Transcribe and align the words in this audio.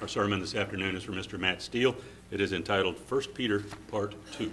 Our 0.00 0.08
sermon 0.08 0.40
this 0.40 0.54
afternoon 0.54 0.96
is 0.96 1.02
from 1.02 1.16
Mr. 1.16 1.38
Matt 1.38 1.60
Steel. 1.60 1.94
It 2.30 2.40
is 2.40 2.54
entitled 2.54 2.96
1 3.06 3.20
Peter, 3.34 3.62
Part 3.90 4.14
2. 4.32 4.50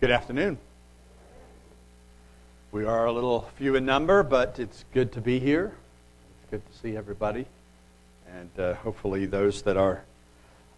Good 0.00 0.10
afternoon. 0.10 0.58
We 2.72 2.84
are 2.84 3.06
a 3.06 3.12
little 3.12 3.48
few 3.54 3.76
in 3.76 3.86
number, 3.86 4.24
but 4.24 4.58
it's 4.58 4.84
good 4.92 5.12
to 5.12 5.20
be 5.20 5.38
here. 5.38 5.76
Good 6.54 6.72
to 6.72 6.78
see 6.78 6.96
everybody. 6.96 7.46
And 8.32 8.50
uh, 8.60 8.74
hopefully, 8.74 9.26
those 9.26 9.62
that 9.62 9.76
are 9.76 10.04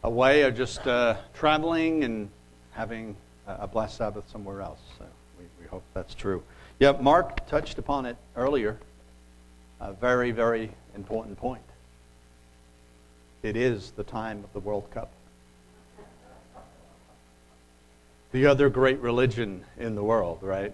away 0.03 0.43
are 0.43 0.51
just 0.51 0.87
uh, 0.87 1.17
traveling 1.35 2.03
and 2.03 2.31
having 2.71 3.15
a 3.47 3.67
blessed 3.67 3.99
Sabbath 3.99 4.25
somewhere 4.31 4.63
else. 4.63 4.79
So 4.97 5.05
we, 5.39 5.45
we 5.61 5.67
hope 5.67 5.83
that's 5.93 6.15
true. 6.15 6.43
Yeah, 6.79 6.93
Mark 6.93 7.47
touched 7.47 7.77
upon 7.77 8.07
it 8.07 8.17
earlier. 8.37 8.79
A 9.79 9.93
very, 9.93 10.31
very 10.31 10.71
important 10.95 11.37
point. 11.37 11.61
It 13.43 13.55
is 13.55 13.91
the 13.91 14.05
time 14.05 14.45
of 14.45 14.55
the 14.55 14.61
World 14.61 14.91
Cup. 14.95 15.13
the 18.33 18.47
other 18.47 18.71
great 18.71 19.01
religion 19.01 19.63
in 19.77 19.95
the 19.95 20.03
world, 20.03 20.39
right? 20.41 20.73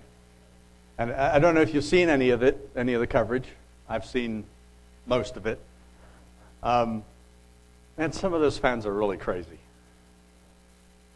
And 0.96 1.10
I 1.10 1.40
don't 1.40 1.56
know 1.56 1.60
if 1.60 1.74
you've 1.74 1.82
seen 1.82 2.08
any 2.08 2.30
of 2.30 2.44
it, 2.44 2.70
any 2.76 2.94
of 2.94 3.00
the 3.00 3.08
coverage. 3.08 3.48
I've 3.88 4.04
seen 4.04 4.44
most 5.06 5.36
of 5.36 5.46
it. 5.46 5.60
Um, 6.62 7.04
and 7.98 8.14
some 8.14 8.34
of 8.34 8.40
those 8.40 8.58
fans 8.58 8.86
are 8.86 8.92
really 8.92 9.16
crazy. 9.16 9.58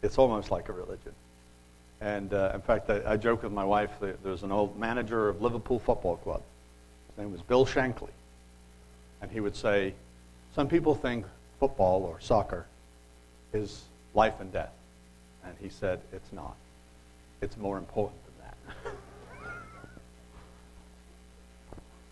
It's 0.03 0.17
almost 0.17 0.51
like 0.51 0.69
a 0.69 0.73
religion. 0.73 1.13
And 1.99 2.33
uh, 2.33 2.51
in 2.53 2.61
fact, 2.61 2.89
I, 2.89 3.13
I 3.13 3.17
joke 3.17 3.43
with 3.43 3.51
my 3.51 3.65
wife. 3.65 3.89
There's 4.23 4.43
an 4.43 4.51
old 4.51 4.77
manager 4.79 5.29
of 5.29 5.41
Liverpool 5.41 5.79
Football 5.79 6.17
Club. 6.17 6.41
His 7.09 7.17
name 7.17 7.31
was 7.31 7.41
Bill 7.41 7.65
Shankly. 7.65 8.11
And 9.21 9.31
he 9.31 9.39
would 9.39 9.55
say, 9.55 9.93
Some 10.53 10.67
people 10.67 10.93
think 10.93 11.25
football 11.59 12.03
or 12.03 12.19
soccer 12.19 12.67
is 13.53 13.85
life 14.13 14.35
and 14.39 14.51
death. 14.51 14.73
And 15.43 15.55
he 15.59 15.69
said, 15.69 15.99
It's 16.13 16.31
not. 16.31 16.55
It's 17.41 17.57
more 17.57 17.77
important 17.77 18.19
than 18.25 18.93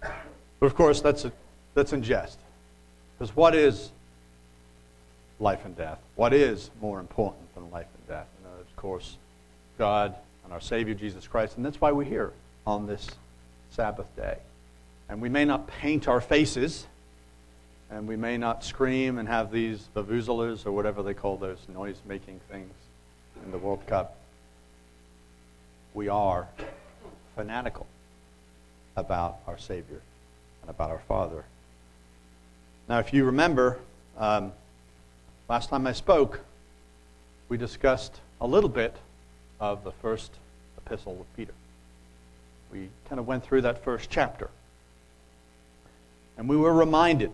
that. 0.02 0.16
of 0.62 0.74
course, 0.74 1.02
that's, 1.02 1.26
a, 1.26 1.32
that's 1.76 1.94
in 1.94 2.02
jest. 2.02 2.40
Because 3.18 3.36
what 3.36 3.54
is 3.54 3.92
life 5.40 5.64
and 5.66 5.78
death? 5.78 6.00
What 6.16 6.34
is 6.34 6.72
more 6.82 7.00
important 7.00 7.54
than 7.54 7.70
life 7.70 7.88
and 7.98 8.08
death? 8.08 8.28
And 8.38 8.54
uh, 8.54 8.62
of 8.62 8.76
course, 8.76 9.18
God 9.78 10.16
and 10.44 10.52
our 10.52 10.62
Savior 10.62 10.96
Jesus 10.96 11.28
Christ. 11.28 11.58
And 11.58 11.66
that's 11.66 11.80
why 11.80 11.92
we're 11.92 12.04
here 12.04 12.34
on 12.66 12.88
this 12.88 13.08
Sabbath 13.72 14.08
day. 14.16 14.38
And 15.08 15.22
we 15.22 15.30
may 15.30 15.46
not 15.46 15.68
paint 15.68 16.08
our 16.08 16.22
faces, 16.22 16.88
and 17.92 18.08
we 18.08 18.16
may 18.16 18.38
not 18.38 18.64
scream 18.64 19.20
and 19.20 19.28
have 19.28 19.52
these 19.52 19.88
vuvuzelas 19.96 20.66
or 20.66 20.72
whatever 20.72 21.04
they 21.04 21.14
call 21.14 21.38
those 21.38 21.60
noise 21.72 22.02
making 22.08 22.40
things 22.50 22.74
in 23.44 23.52
the 23.52 23.58
World 23.58 23.86
Cup, 23.88 24.16
we 25.94 26.10
are 26.10 26.48
fanatical 27.36 27.86
about 28.96 29.38
our 29.48 29.58
Savior 29.58 30.02
and 30.62 30.70
about 30.70 30.90
our 30.90 31.02
Father. 31.08 31.46
Now, 32.88 33.00
if 33.00 33.14
you 33.14 33.26
remember, 33.26 33.80
um, 34.18 34.52
last 35.50 35.70
time 35.70 35.88
I 35.88 35.94
spoke, 35.94 36.42
we 37.50 37.58
discussed 37.58 38.20
a 38.40 38.48
little 38.48 38.70
bit 38.70 38.96
of 39.60 39.84
the 39.84 39.92
first 39.92 40.32
epistle 40.78 41.20
of 41.20 41.36
Peter. 41.36 41.54
We 42.72 42.90
kind 43.10 43.20
of 43.20 43.28
went 43.28 43.44
through 43.44 43.62
that 43.62 43.84
first 43.84 44.10
chapter. 44.10 44.50
And 46.38 46.48
we 46.48 46.58
were 46.58 46.74
reminded 46.74 47.32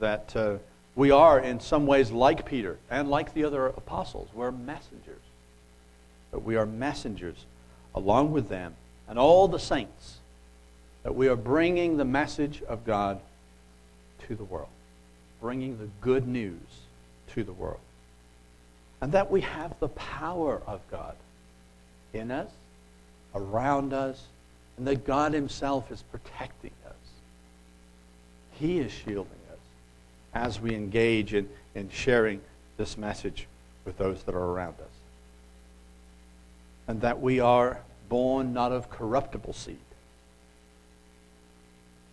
that 0.00 0.36
uh, 0.36 0.56
we 0.94 1.10
are, 1.10 1.40
in 1.40 1.60
some 1.60 1.86
ways, 1.86 2.10
like 2.10 2.44
Peter 2.44 2.78
and 2.90 3.10
like 3.10 3.34
the 3.34 3.44
other 3.44 3.66
apostles. 3.66 4.28
We're 4.34 4.52
messengers 4.52 5.22
that 6.30 6.40
we 6.40 6.56
are 6.56 6.66
messengers 6.66 7.46
along 7.94 8.32
with 8.32 8.48
them 8.48 8.74
and 9.08 9.18
all 9.18 9.46
the 9.48 9.58
saints, 9.58 10.18
that 11.04 11.14
we 11.14 11.28
are 11.28 11.36
bringing 11.36 11.96
the 11.96 12.04
message 12.04 12.62
of 12.62 12.84
God 12.84 13.20
to 14.26 14.34
the 14.34 14.44
world, 14.44 14.68
bringing 15.44 15.76
the 15.76 15.88
good 16.00 16.26
news 16.26 16.56
to 17.34 17.44
the 17.44 17.52
world. 17.52 17.76
And 19.02 19.12
that 19.12 19.30
we 19.30 19.42
have 19.42 19.78
the 19.78 19.90
power 19.90 20.62
of 20.66 20.80
God 20.90 21.14
in 22.14 22.30
us, 22.30 22.50
around 23.34 23.92
us, 23.92 24.22
and 24.78 24.86
that 24.86 25.04
God 25.04 25.34
Himself 25.34 25.92
is 25.92 26.00
protecting 26.00 26.70
us. 26.86 26.94
He 28.52 28.78
is 28.78 28.90
shielding 28.90 29.32
us 29.52 29.58
as 30.32 30.62
we 30.62 30.74
engage 30.74 31.34
in, 31.34 31.46
in 31.74 31.90
sharing 31.90 32.40
this 32.78 32.96
message 32.96 33.46
with 33.84 33.98
those 33.98 34.22
that 34.22 34.34
are 34.34 34.46
around 34.46 34.76
us 34.80 34.94
and 36.88 37.02
that 37.02 37.20
we 37.20 37.38
are 37.38 37.82
born 38.08 38.54
not 38.54 38.72
of 38.72 38.88
corruptible 38.88 39.52
seed, 39.52 39.76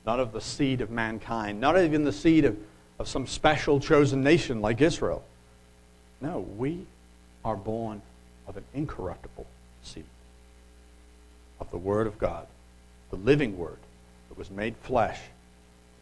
not 0.05 0.19
of 0.19 0.33
the 0.33 0.41
seed 0.41 0.81
of 0.81 0.89
mankind, 0.91 1.61
not 1.61 1.79
even 1.79 2.03
the 2.03 2.11
seed 2.11 2.43
of, 2.43 2.57
of 3.01 3.07
some 3.07 3.25
special 3.25 3.79
chosen 3.79 4.23
nation 4.23 4.61
like 4.61 4.79
Israel. 4.79 5.23
No, 6.21 6.45
we 6.55 6.85
are 7.43 7.55
born 7.55 8.01
of 8.47 8.55
an 8.55 8.63
incorruptible 8.75 9.47
seed, 9.81 10.05
of 11.59 11.69
the 11.71 11.77
Word 11.77 12.05
of 12.05 12.19
God, 12.19 12.45
the 13.09 13.17
living 13.17 13.57
Word 13.57 13.79
that 14.29 14.37
was 14.37 14.51
made 14.51 14.77
flesh 14.77 15.19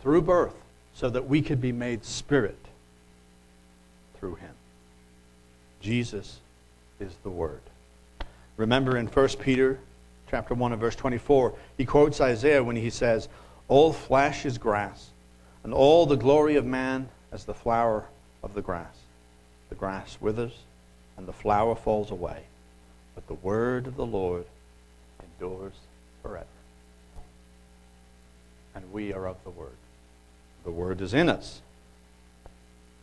through 0.02 0.22
birth 0.24 0.54
so 0.94 1.10
that 1.10 1.26
we 1.28 1.42
could 1.42 1.62
be 1.62 1.72
made 1.72 2.04
spirit 2.04 2.60
through 4.20 4.36
Him. 4.36 4.54
Jesus 5.80 6.40
is 7.00 7.16
the 7.24 7.30
Word. 7.30 7.62
Remember 8.58 8.98
in 8.98 9.08
1 9.08 9.28
Peter 9.40 9.80
chapter 10.30 10.54
1 10.54 10.74
and 10.74 10.82
verse 10.82 10.98
24, 10.98 11.54
he 11.78 11.86
quotes 11.86 12.20
Isaiah 12.20 12.62
when 12.62 12.76
he 12.76 12.90
says, 12.90 13.30
All 13.70 13.94
flesh 13.94 14.46
is 14.46 14.58
grass, 14.58 15.12
and 15.64 15.74
all 15.74 16.06
the 16.06 16.16
glory 16.16 16.56
of 16.56 16.66
man 16.66 17.10
as 17.32 17.46
the 17.46 17.54
flower 17.54 18.06
of 18.44 18.54
the 18.54 18.62
grass. 18.62 18.96
The 19.70 19.76
grass 19.76 20.18
withers, 20.20 20.58
and 21.18 21.28
the 21.28 21.34
flower 21.34 21.76
falls 21.76 22.12
away, 22.12 22.44
but 23.14 23.28
the 23.28 23.36
word 23.36 23.86
of 23.88 23.96
the 23.96 24.06
Lord 24.06 24.46
endures 25.22 25.74
forever. 26.24 26.46
And 28.74 28.92
we 28.92 29.14
are 29.14 29.28
of 29.28 29.44
the 29.44 29.50
word. 29.50 29.78
The 30.64 30.72
word 30.72 31.02
is 31.02 31.14
in 31.14 31.30
us, 31.30 31.62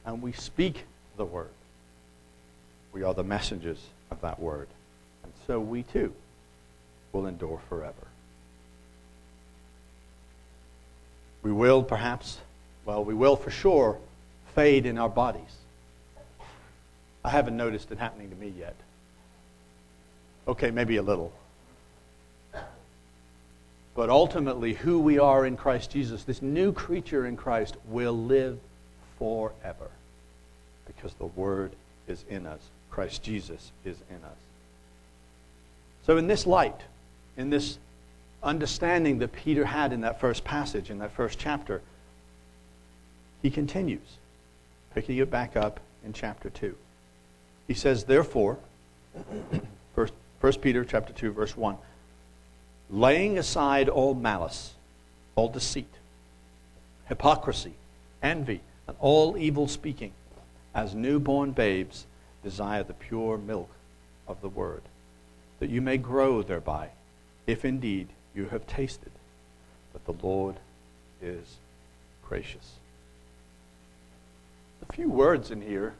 and 0.04 0.22
we 0.22 0.32
speak 0.32 0.84
the 1.16 1.24
word. 1.24 1.50
We 2.92 3.02
are 3.02 3.14
the 3.14 3.24
messengers 3.24 3.80
of 4.10 4.20
that 4.22 4.40
word 4.40 4.68
and 5.26 5.34
so 5.48 5.58
we 5.58 5.82
too 5.82 6.14
will 7.12 7.26
endure 7.26 7.60
forever. 7.68 8.06
We 11.42 11.50
will 11.50 11.82
perhaps, 11.82 12.38
well, 12.86 13.04
we 13.04 13.12
will 13.14 13.36
for 13.36 13.50
sure 13.50 13.98
fade 14.54 14.86
in 14.86 14.96
our 14.96 15.08
bodies. 15.08 15.42
I 17.24 17.30
haven't 17.30 17.56
noticed 17.56 17.90
it 17.90 17.98
happening 17.98 18.30
to 18.30 18.36
me 18.36 18.54
yet. 18.56 18.76
Okay, 20.46 20.70
maybe 20.70 20.96
a 20.96 21.02
little. 21.02 21.32
But 23.96 24.10
ultimately, 24.10 24.74
who 24.74 25.00
we 25.00 25.18
are 25.18 25.44
in 25.44 25.56
Christ 25.56 25.90
Jesus, 25.90 26.22
this 26.22 26.40
new 26.40 26.72
creature 26.72 27.26
in 27.26 27.36
Christ, 27.36 27.76
will 27.86 28.16
live 28.16 28.58
forever 29.18 29.90
because 30.86 31.14
the 31.14 31.26
Word 31.26 31.72
is 32.06 32.24
in 32.28 32.46
us. 32.46 32.60
Christ 32.90 33.22
Jesus 33.22 33.72
is 33.84 33.96
in 34.08 34.16
us. 34.16 34.36
So, 36.04 36.18
in 36.18 36.28
this 36.28 36.46
light, 36.46 36.80
in 37.36 37.50
this 37.50 37.78
understanding 38.42 39.18
that 39.18 39.32
Peter 39.32 39.64
had 39.64 39.92
in 39.92 40.02
that 40.02 40.20
first 40.20 40.44
passage, 40.44 40.90
in 40.90 40.98
that 40.98 41.12
first 41.12 41.38
chapter, 41.38 41.82
he 43.46 43.50
continues, 43.50 44.18
picking 44.92 45.18
it 45.18 45.30
back 45.30 45.56
up 45.56 45.78
in 46.04 46.12
chapter 46.12 46.50
2. 46.50 46.74
He 47.68 47.74
says, 47.74 48.02
Therefore, 48.02 48.58
1 49.94 50.08
Peter 50.60 50.84
chapter 50.84 51.12
2, 51.12 51.30
verse 51.30 51.56
1, 51.56 51.76
laying 52.90 53.38
aside 53.38 53.88
all 53.88 54.14
malice, 54.14 54.74
all 55.36 55.48
deceit, 55.48 55.94
hypocrisy, 57.08 57.74
envy, 58.20 58.62
and 58.88 58.96
all 58.98 59.38
evil 59.38 59.68
speaking, 59.68 60.10
as 60.74 60.96
newborn 60.96 61.52
babes 61.52 62.04
desire 62.42 62.82
the 62.82 62.94
pure 62.94 63.38
milk 63.38 63.70
of 64.26 64.40
the 64.40 64.48
word 64.48 64.82
that 65.60 65.70
you 65.70 65.80
may 65.80 65.98
grow 65.98 66.42
thereby, 66.42 66.88
if 67.46 67.64
indeed 67.64 68.08
you 68.34 68.46
have 68.46 68.66
tasted 68.66 69.12
that 69.92 70.04
the 70.04 70.26
Lord 70.26 70.56
is 71.22 71.58
gracious. 72.28 72.72
Few 74.96 75.10
words 75.10 75.50
in 75.50 75.60
here 75.60 75.92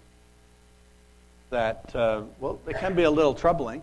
that, 1.51 1.95
uh, 1.95 2.23
well, 2.41 2.59
they 2.65 2.73
can 2.73 2.95
be 2.95 3.03
a 3.03 3.11
little 3.11 3.35
troubling. 3.35 3.83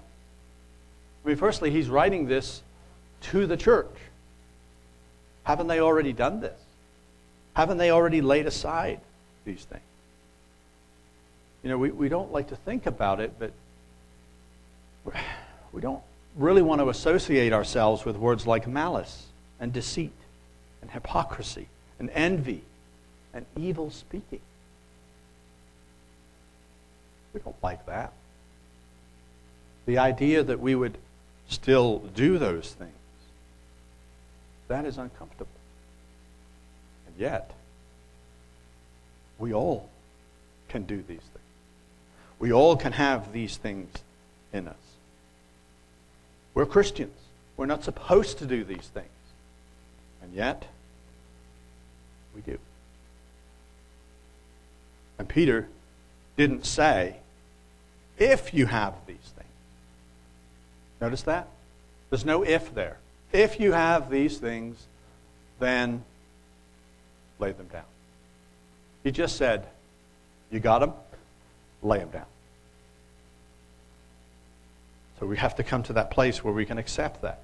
I 1.23 1.27
mean, 1.27 1.37
firstly, 1.37 1.69
he's 1.69 1.87
writing 1.87 2.25
this 2.25 2.63
to 3.21 3.45
the 3.45 3.55
church. 3.55 3.95
Haven't 5.43 5.67
they 5.67 5.81
already 5.81 6.13
done 6.13 6.39
this? 6.39 6.59
Haven't 7.53 7.77
they 7.77 7.91
already 7.91 8.21
laid 8.21 8.47
aside 8.47 9.01
these 9.45 9.63
things? 9.65 9.83
You 11.61 11.69
know, 11.69 11.77
we, 11.77 11.91
we 11.91 12.09
don't 12.09 12.31
like 12.31 12.49
to 12.49 12.55
think 12.55 12.87
about 12.87 13.19
it, 13.19 13.33
but 13.37 13.51
we 15.71 15.79
don't 15.79 16.01
really 16.35 16.63
want 16.63 16.81
to 16.81 16.89
associate 16.89 17.53
ourselves 17.53 18.03
with 18.03 18.15
words 18.15 18.47
like 18.47 18.67
malice 18.67 19.27
and 19.59 19.71
deceit 19.71 20.11
and 20.81 20.89
hypocrisy 20.89 21.67
and 21.99 22.09
envy 22.15 22.63
and 23.31 23.45
evil 23.55 23.91
speaking. 23.91 24.41
We 27.33 27.39
don't 27.39 27.55
like 27.63 27.85
that. 27.87 28.13
The 29.85 29.97
idea 29.97 30.43
that 30.43 30.59
we 30.59 30.75
would 30.75 30.97
still 31.49 31.99
do 31.99 32.37
those 32.37 32.71
things, 32.71 32.91
that 34.67 34.85
is 34.85 34.97
uncomfortable. 34.97 35.49
And 37.07 37.15
yet, 37.17 37.51
we 39.39 39.53
all 39.53 39.89
can 40.69 40.83
do 40.83 40.97
these 40.97 41.19
things. 41.19 41.29
We 42.39 42.53
all 42.53 42.75
can 42.75 42.93
have 42.93 43.33
these 43.33 43.57
things 43.57 43.89
in 44.51 44.67
us. 44.67 44.75
We're 46.53 46.65
Christians. 46.65 47.17
We're 47.57 47.65
not 47.65 47.83
supposed 47.83 48.39
to 48.39 48.45
do 48.45 48.63
these 48.63 48.87
things. 48.93 49.07
And 50.21 50.33
yet, 50.33 50.67
we 52.35 52.41
do. 52.41 52.57
And 55.19 55.27
Peter 55.27 55.67
didn't 56.37 56.65
say, 56.65 57.17
if 58.23 58.53
you 58.53 58.65
have 58.65 58.93
these 59.05 59.17
things. 59.17 59.49
Notice 61.01 61.23
that? 61.23 61.47
There's 62.09 62.25
no 62.25 62.43
if 62.43 62.73
there. 62.73 62.97
If 63.31 63.59
you 63.59 63.71
have 63.73 64.09
these 64.09 64.37
things, 64.37 64.87
then 65.59 66.03
lay 67.39 67.51
them 67.51 67.67
down. 67.67 67.83
He 69.03 69.11
just 69.11 69.35
said, 69.35 69.65
You 70.51 70.59
got 70.59 70.79
them? 70.79 70.93
Lay 71.81 71.99
them 71.99 72.09
down. 72.09 72.25
So 75.19 75.25
we 75.25 75.37
have 75.37 75.55
to 75.55 75.63
come 75.63 75.83
to 75.83 75.93
that 75.93 76.11
place 76.11 76.43
where 76.43 76.53
we 76.53 76.65
can 76.65 76.77
accept 76.77 77.21
that. 77.21 77.39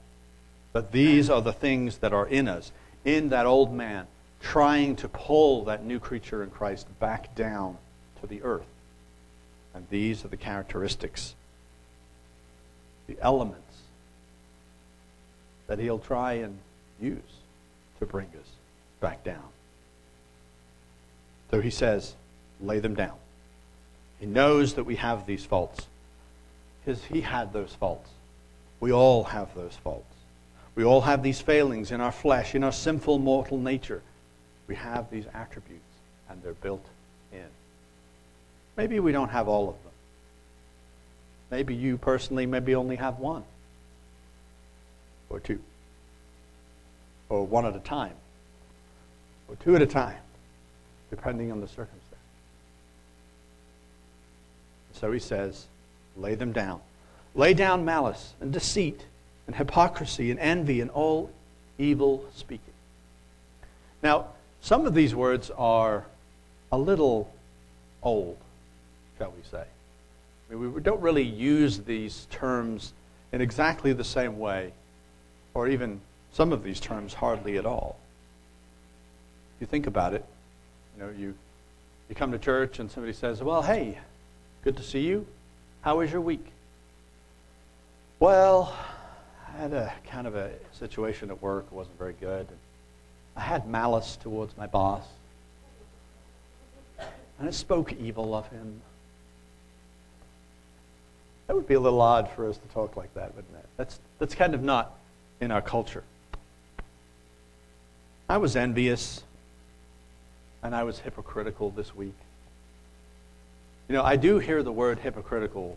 That 0.74 0.92
these 0.92 1.30
are 1.30 1.42
the 1.42 1.54
things 1.54 1.98
that 1.98 2.14
are 2.14 2.28
in 2.28 2.48
us, 2.48 2.72
in 3.04 3.30
that 3.30 3.46
old 3.46 3.74
man, 3.74 4.08
trying 4.42 4.96
to 4.98 5.10
pull 5.10 5.66
that 5.66 5.84
new 5.84 6.00
creature 6.00 6.44
in 6.44 6.50
Christ 6.50 6.88
back 7.00 7.36
down 7.36 7.78
to 8.22 8.28
the 8.28 8.42
earth. 8.44 8.68
And 9.74 9.86
these 9.90 10.26
are 10.26 10.30
the 10.30 10.38
characteristics, 10.38 11.36
the 13.08 13.18
elements 13.22 13.78
that 15.68 15.80
he'll 15.80 16.00
try 16.00 16.34
and 16.34 16.58
use 17.00 17.20
to 18.00 18.06
bring 18.06 18.28
us 18.28 18.50
back 19.00 19.24
down. 19.24 19.44
So 21.52 21.62
he 21.62 21.70
says, 21.70 22.16
lay 22.60 22.80
them 22.80 22.96
down. 22.96 23.16
He 24.20 24.26
knows 24.26 24.74
that 24.74 24.84
we 24.84 24.96
have 24.98 25.26
these 25.26 25.46
faults 25.46 25.88
because 26.84 27.04
he 27.06 27.22
had 27.22 27.54
those 27.54 27.74
faults. 27.74 28.10
We 28.80 28.92
all 28.92 29.24
have 29.26 29.54
those 29.56 29.76
faults. 29.84 30.14
We 30.76 30.84
all 30.84 31.02
have 31.02 31.24
these 31.24 31.42
failings 31.42 31.92
in 31.92 32.02
our 32.02 32.12
flesh, 32.12 32.56
in 32.56 32.64
our 32.64 32.72
sinful 32.72 33.20
mortal 33.20 33.58
nature. 33.58 34.02
We 34.68 34.76
have 34.76 35.10
these 35.10 35.26
attributes, 35.34 35.84
and 36.30 36.42
they're 36.42 36.54
built. 36.54 36.86
Maybe 38.80 39.02
we 39.02 39.12
don't 39.12 39.28
have 39.28 39.50
all 39.50 39.68
of 39.68 39.76
them. 39.84 39.92
Maybe 41.52 41.76
you 41.76 41.98
personally 41.98 42.46
maybe 42.46 42.76
only 42.76 42.96
have 42.96 43.20
one 43.20 43.44
or 45.30 45.42
two, 45.42 45.60
or 47.28 47.46
one 47.46 47.66
at 47.66 47.76
a 47.76 47.80
time, 47.80 48.14
or 49.50 49.58
two 49.58 49.76
at 49.76 49.82
a 49.82 49.86
time, 49.86 50.22
depending 51.10 51.52
on 51.52 51.60
the 51.60 51.68
circumstance. 51.68 52.06
So 54.94 55.12
he 55.12 55.20
says, 55.20 55.66
lay 56.16 56.36
them 56.36 56.54
down. 56.54 56.80
Lay 57.36 57.54
down 57.54 57.84
malice 57.84 58.34
and 58.40 58.54
deceit 58.54 59.02
and 59.46 59.58
hypocrisy 59.58 60.32
and 60.32 60.40
envy 60.40 60.80
and 60.80 60.90
all 60.92 61.32
evil 61.78 62.24
speaking. 62.34 62.74
Now, 64.02 64.28
some 64.62 64.86
of 64.86 64.94
these 64.94 65.14
words 65.14 65.52
are 65.58 66.06
a 66.72 66.78
little 66.78 67.30
old, 68.02 68.38
shall 69.20 69.32
we 69.32 69.44
say. 69.52 69.64
I 70.50 70.54
mean, 70.54 70.74
we 70.74 70.82
don't 70.82 71.02
really 71.02 71.24
use 71.24 71.80
these 71.80 72.26
terms 72.32 72.94
in 73.32 73.42
exactly 73.42 73.94
the 73.94 74.04
same 74.04 74.40
way, 74.40 74.74
or 75.54 75.68
even 75.68 76.02
some 76.32 76.52
of 76.52 76.64
these 76.64 76.80
terms 76.80 77.14
hardly 77.14 77.58
at 77.58 77.66
all. 77.66 77.98
If 79.56 79.62
you 79.62 79.68
think 79.68 79.86
about 79.86 80.14
it, 80.14 80.26
you 80.96 81.04
know, 81.04 81.12
you, 81.12 81.36
you 82.08 82.16
come 82.16 82.32
to 82.32 82.40
church 82.40 82.80
and 82.80 82.90
somebody 82.90 83.14
says, 83.14 83.44
Well, 83.44 83.62
hey, 83.62 84.00
good 84.64 84.78
to 84.78 84.84
see 84.84 85.02
you. 85.02 85.28
How 85.82 85.98
was 85.98 86.12
your 86.12 86.22
week? 86.22 86.46
Well, 88.20 88.76
I 89.48 89.62
had 89.62 89.74
a 89.74 89.94
kind 90.10 90.28
of 90.28 90.36
a 90.36 90.52
situation 90.72 91.30
at 91.30 91.42
work. 91.42 91.66
It 91.72 91.74
wasn't 91.74 91.98
very 91.98 92.16
good. 92.20 92.48
I 93.36 93.42
had 93.42 93.68
malice 93.68 94.18
towards 94.22 94.58
my 94.58 94.68
boss. 94.68 95.04
And 97.40 97.48
I 97.48 97.52
spoke 97.52 97.94
evil 97.94 98.36
of 98.36 98.48
him. 98.50 98.82
That 101.50 101.56
would 101.56 101.68
be 101.68 101.74
a 101.74 101.80
little 101.80 102.00
odd 102.00 102.30
for 102.30 102.48
us 102.48 102.60
to 102.60 102.68
talk 102.68 102.96
like 102.96 103.12
that, 103.16 103.36
wouldn't 103.36 103.56
it? 103.56 103.66
That's, 103.76 104.00
that's 104.20 104.36
kind 104.36 104.54
of 104.54 104.62
not 104.62 104.96
in 105.42 105.50
our 105.50 105.64
culture. 105.64 106.04
I 108.30 108.38
was 108.38 108.56
envious 108.56 109.24
and 110.62 110.76
I 110.76 110.84
was 110.84 111.00
hypocritical 111.00 111.72
this 111.72 111.96
week. 111.96 112.14
You 113.88 113.96
know, 113.96 114.04
I 114.04 114.16
do 114.16 114.38
hear 114.38 114.62
the 114.62 114.72
word 114.72 115.00
hypocritical 115.00 115.76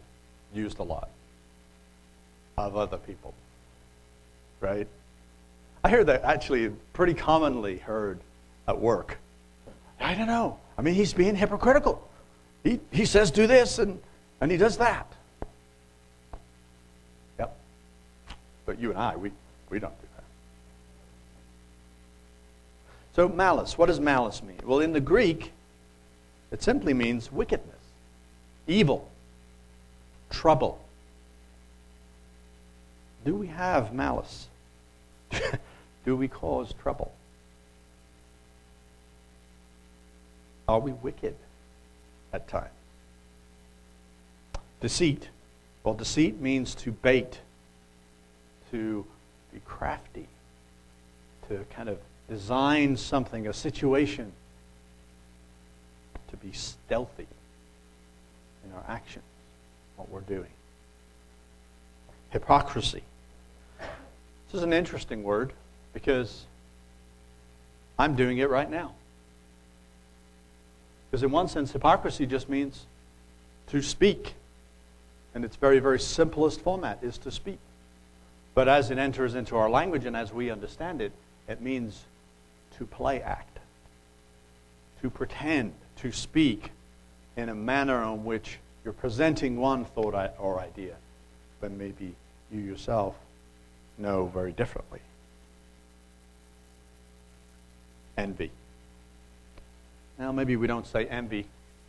used 0.54 0.78
a 0.78 0.82
lot 0.82 1.08
of 2.58 2.76
other 2.76 2.98
people, 2.98 3.32
right? 4.60 4.86
I 5.82 5.88
hear 5.88 6.04
that 6.04 6.22
actually 6.22 6.69
pretty 6.92 7.14
commonly 7.14 7.78
heard 7.78 8.20
at 8.69 8.78
work. 8.78 9.16
I 9.98 10.14
don't 10.16 10.26
know. 10.26 10.58
I 10.76 10.82
mean, 10.82 10.93
he's 10.93 11.14
being 11.14 11.34
hypocritical. 11.34 12.06
He, 12.62 12.79
he 12.91 13.06
says 13.06 13.31
do 13.31 13.46
this 13.46 13.79
and, 13.79 13.98
and 14.43 14.50
he 14.50 14.58
does 14.58 14.76
that. 14.76 15.10
But 18.72 18.81
you 18.81 18.88
and 18.88 18.98
I, 18.98 19.14
we, 19.17 19.31
we 19.69 19.79
don't 19.79 20.00
do 20.00 20.06
that. 20.17 20.24
So, 23.14 23.29
malice. 23.29 23.76
What 23.76 23.88
does 23.88 24.00
malice 24.00 24.43
mean? 24.43 24.60
Well, 24.64 24.81
in 24.81 24.94
the 24.94 25.00
Greek, 25.00 25.52
it 26.50 26.62
simply 26.62 26.94
means 26.94 27.31
wickedness 27.31 27.76
evil, 28.67 29.10
trouble. 30.31 30.82
Do 33.26 33.34
we 33.34 33.48
have 33.48 33.93
malice? 33.93 34.46
Do 36.06 36.17
we 36.17 36.29
cause 36.29 36.72
trouble? 36.81 37.12
Are 40.67 40.81
we 40.81 40.93
wicked 40.93 41.36
at 42.32 42.48
times? 42.48 42.70
Deceit. 44.81 45.29
Well, 45.84 45.93
deceit 45.93 46.41
means 46.41 46.74
to 46.76 46.91
bait, 46.91 47.41
to 48.72 49.06
be 49.52 49.60
crafty, 49.64 50.26
to 51.48 51.64
kind 51.74 51.88
of 51.88 51.98
design 52.29 52.96
something, 52.96 53.46
a 53.46 53.52
situation, 53.52 54.32
to 56.31 56.36
be 56.38 56.52
stealthy 56.52 57.26
in 58.64 58.72
our 58.72 58.84
actions, 58.88 59.24
what 59.96 60.08
we're 60.08 60.20
doing. 60.20 60.50
Hypocrisy. 62.31 63.02
This 63.79 64.55
is 64.55 64.62
an 64.62 64.72
interesting 64.72 65.22
word 65.22 65.52
because 65.93 66.46
I'm 67.98 68.17
doing 68.17 68.38
it 68.38 68.48
right 68.48 68.70
now. 68.70 68.93
Because, 71.10 71.22
in 71.22 71.31
one 71.31 71.48
sense, 71.48 71.72
hypocrisy 71.72 72.24
just 72.24 72.48
means 72.48 72.86
to 73.69 73.82
speak. 73.82 74.34
And 75.34 75.44
its 75.44 75.56
very, 75.56 75.79
very 75.79 76.00
simplest 76.00 76.62
format 76.62 76.98
is 77.02 77.19
to 77.19 77.31
speak. 77.31 77.58
But 78.54 78.68
as 78.68 78.90
it 78.90 78.98
enters 78.98 79.34
into 79.34 79.56
our 79.56 79.70
language 79.70 80.04
and 80.04 80.16
as 80.16 80.32
we 80.32 80.50
understand 80.50 81.00
it, 81.00 81.12
it 81.48 81.60
means 81.60 82.04
to 82.78 82.84
play 82.84 83.22
act, 83.22 83.58
to 85.00 85.10
pretend, 85.10 85.72
to 85.96 86.12
speak, 86.12 86.70
in 87.36 87.48
a 87.48 87.54
manner 87.54 88.02
in 88.02 88.24
which 88.24 88.58
you're 88.84 88.92
presenting 88.92 89.56
one 89.56 89.84
thought 89.84 90.34
or 90.38 90.60
idea, 90.60 90.96
but 91.60 91.70
maybe 91.70 92.14
you 92.50 92.60
yourself 92.60 93.14
know 93.98 94.26
very 94.26 94.52
differently. 94.52 95.00
Envy. 98.18 98.50
Now, 100.18 100.32
maybe 100.32 100.56
we 100.56 100.66
don't 100.66 100.86
say 100.86 101.06
envy 101.06 101.46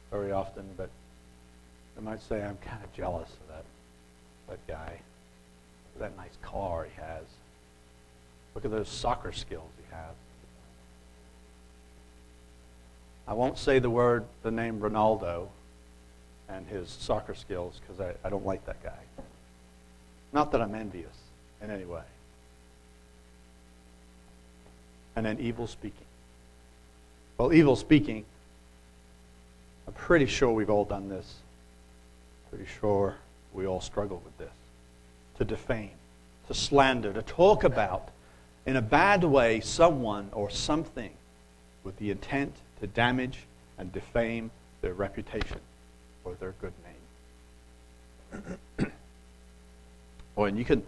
very 0.10 0.32
often, 0.32 0.64
but 0.78 0.90
I 1.98 2.02
might 2.02 2.22
say 2.22 2.42
I'm 2.42 2.58
kind 2.58 2.84
of 2.84 2.94
jealous 2.94 3.30
of 3.30 3.48
that, 3.50 3.66
that 4.50 4.68
guy, 4.68 5.00
that 6.00 6.16
nice 6.18 6.38
car 6.42 6.86
he 6.86 7.02
has. 7.02 7.24
Look 8.56 8.66
at 8.66 8.72
those 8.72 8.90
soccer 8.90 9.32
skills 9.32 9.70
he 9.78 9.96
has. 9.96 10.16
I 13.28 13.34
won't 13.34 13.58
say 13.58 13.80
the 13.80 13.90
word, 13.90 14.26
the 14.42 14.52
name 14.52 14.80
Ronaldo 14.80 15.48
and 16.50 16.68
his 16.68 16.90
soccer 16.90 17.36
skills 17.36 17.80
because 17.82 18.02
I, 18.02 18.28
I 18.28 18.30
don't 18.30 18.46
like 18.46 18.66
that 18.66 18.84
guy. 18.84 19.24
Not 20.34 20.52
that 20.52 20.62
I'm 20.62 20.76
envious 20.76 21.16
in 21.62 21.72
any 21.72 21.86
way. 21.86 22.02
And 25.16 25.26
then 25.26 25.40
evil 25.40 25.68
speaking. 25.68 26.06
Well, 27.38 27.54
evil 27.54 27.76
speaking, 27.76 28.26
I'm 29.88 29.94
pretty 29.94 30.26
sure 30.26 30.52
we've 30.52 30.70
all 30.70 30.86
done 30.86 31.10
this. 31.10 31.36
Pretty 32.50 32.66
sure 32.80 33.16
we 33.54 33.66
all 33.66 33.82
struggle 33.82 34.22
with 34.24 34.38
this. 34.38 34.54
To 35.38 35.46
defame, 35.46 35.92
to 36.48 36.54
slander, 36.54 37.12
to 37.14 37.22
talk 37.22 37.64
about 37.64 38.10
in 38.66 38.76
a 38.76 38.82
bad 38.82 39.24
way 39.24 39.60
someone 39.60 40.30
or 40.32 40.50
something 40.50 41.12
with 41.84 41.98
the 41.98 42.12
intent 42.12 42.56
to 42.80 42.88
damage 42.88 43.40
and 43.78 43.92
defame 43.92 44.52
their 44.82 44.94
reputation 44.94 45.60
or 46.24 46.36
their 46.36 46.54
good 46.62 46.74
name. 48.34 48.92
oh, 50.38 50.46
and 50.46 50.58
you 50.58 50.66
can, 50.66 50.84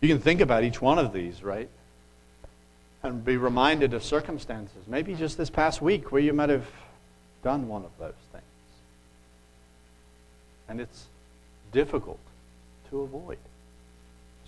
you 0.00 0.08
can 0.08 0.18
think 0.18 0.40
about 0.40 0.64
each 0.64 0.80
one 0.80 0.98
of 0.98 1.12
these, 1.12 1.42
right? 1.42 1.68
And 3.02 3.24
be 3.24 3.36
reminded 3.36 3.94
of 3.94 4.02
circumstances, 4.02 4.86
maybe 4.86 5.14
just 5.14 5.36
this 5.36 5.50
past 5.50 5.82
week 5.82 6.10
where 6.10 6.22
you 6.22 6.32
might 6.32 6.48
have 6.48 6.66
done 7.42 7.68
one 7.68 7.84
of 7.84 7.90
those 7.98 8.14
things. 8.32 8.44
And 10.68 10.80
it's 10.80 11.06
difficult 11.70 12.18
to 12.90 13.02
avoid. 13.02 13.38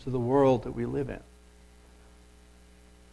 To 0.07 0.11
the 0.13 0.21
world 0.21 0.63
that 0.63 0.71
we 0.71 0.87
live 0.87 1.11
in. 1.11 1.19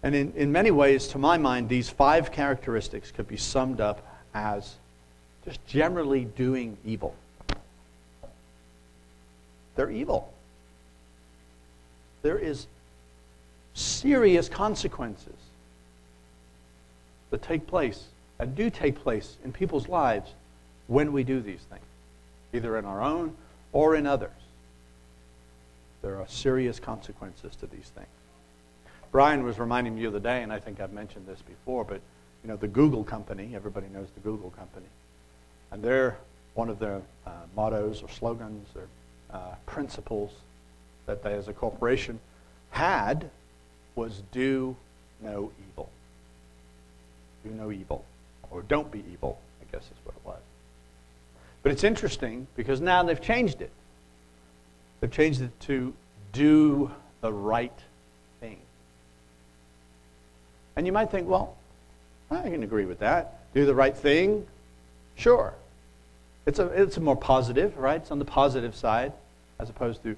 And 0.03 0.13
in, 0.13 0.31
in 0.33 0.51
many 0.51 0.69
ways, 0.69 1.07
to 1.07 1.17
my 1.17 1.39
mind, 1.39 1.67
these 1.67 1.89
five 1.89 2.31
characteristics 2.31 3.09
could 3.09 3.27
be 3.27 3.35
summed 3.35 3.81
up 3.81 4.05
as 4.35 4.75
just 5.43 5.65
generally 5.65 6.25
doing 6.25 6.77
evil. 6.85 7.15
They're 9.75 9.89
evil. 9.89 10.31
There 12.21 12.37
is 12.37 12.67
serious 13.73 14.47
consequences 14.47 15.33
that 17.31 17.41
take 17.41 17.65
place 17.65 18.03
and 18.37 18.55
do 18.55 18.69
take 18.69 19.01
place 19.01 19.37
in 19.43 19.51
people's 19.51 19.87
lives 19.87 20.29
when 20.85 21.11
we 21.11 21.23
do 21.23 21.41
these 21.41 21.61
things, 21.71 21.81
either 22.53 22.77
in 22.77 22.85
our 22.85 23.01
own 23.01 23.35
or 23.71 23.95
in 23.95 24.05
others. 24.05 24.42
There 26.03 26.19
are 26.19 26.27
serious 26.27 26.79
consequences 26.79 27.55
to 27.55 27.65
these 27.65 27.89
things. 27.95 28.07
Brian 29.11 29.43
was 29.43 29.57
reminding 29.57 29.95
me 29.95 30.01
the 30.01 30.07
other 30.07 30.19
day, 30.19 30.43
and 30.43 30.51
I 30.51 30.59
think 30.59 30.81
I've 30.81 30.91
mentioned 30.91 31.25
this 31.25 31.41
before, 31.41 31.85
but 31.85 32.01
you 32.43 32.49
know 32.49 32.57
the 32.57 32.67
Google 32.67 33.03
company. 33.03 33.53
Everybody 33.55 33.87
knows 33.87 34.09
the 34.13 34.19
Google 34.19 34.49
company, 34.51 34.87
and 35.71 35.81
their 35.81 36.17
one 36.55 36.69
of 36.69 36.77
their 36.77 37.01
uh, 37.25 37.31
mottos 37.55 38.03
or 38.03 38.09
slogans 38.09 38.67
or 38.75 38.87
uh, 39.31 39.55
principles 39.65 40.31
that 41.05 41.23
they, 41.23 41.33
as 41.33 41.47
a 41.47 41.53
corporation, 41.53 42.19
had 42.71 43.29
was 43.95 44.23
"Do 44.31 44.75
no 45.21 45.51
evil." 45.69 45.89
Do 47.45 47.51
no 47.51 47.71
evil, 47.71 48.03
or 48.51 48.61
don't 48.63 48.91
be 48.91 49.03
evil. 49.11 49.39
I 49.61 49.71
guess 49.71 49.83
is 49.83 50.05
what 50.05 50.15
it 50.15 50.25
was. 50.25 50.41
But 51.61 51.71
it's 51.71 51.83
interesting 51.83 52.47
because 52.57 52.81
now 52.81 53.03
they've 53.03 53.21
changed 53.21 53.61
it. 53.61 53.71
They've 55.03 55.11
changed 55.11 55.41
it 55.41 55.59
to 55.63 55.93
do 56.31 56.89
the 57.19 57.33
right 57.33 57.77
thing. 58.39 58.57
And 60.77 60.85
you 60.85 60.93
might 60.93 61.11
think, 61.11 61.27
well, 61.27 61.57
I 62.31 62.43
can 62.43 62.63
agree 62.63 62.85
with 62.85 62.99
that. 62.99 63.51
Do 63.53 63.65
the 63.65 63.75
right 63.75 63.97
thing? 63.97 64.47
Sure. 65.15 65.55
It's 66.45 66.57
a, 66.57 66.67
it's 66.67 66.95
a 66.95 67.01
more 67.01 67.17
positive, 67.17 67.77
right? 67.77 67.97
It's 67.97 68.11
on 68.11 68.19
the 68.19 68.23
positive 68.23 68.77
side, 68.77 69.11
as 69.59 69.69
opposed 69.69 70.03
to 70.03 70.15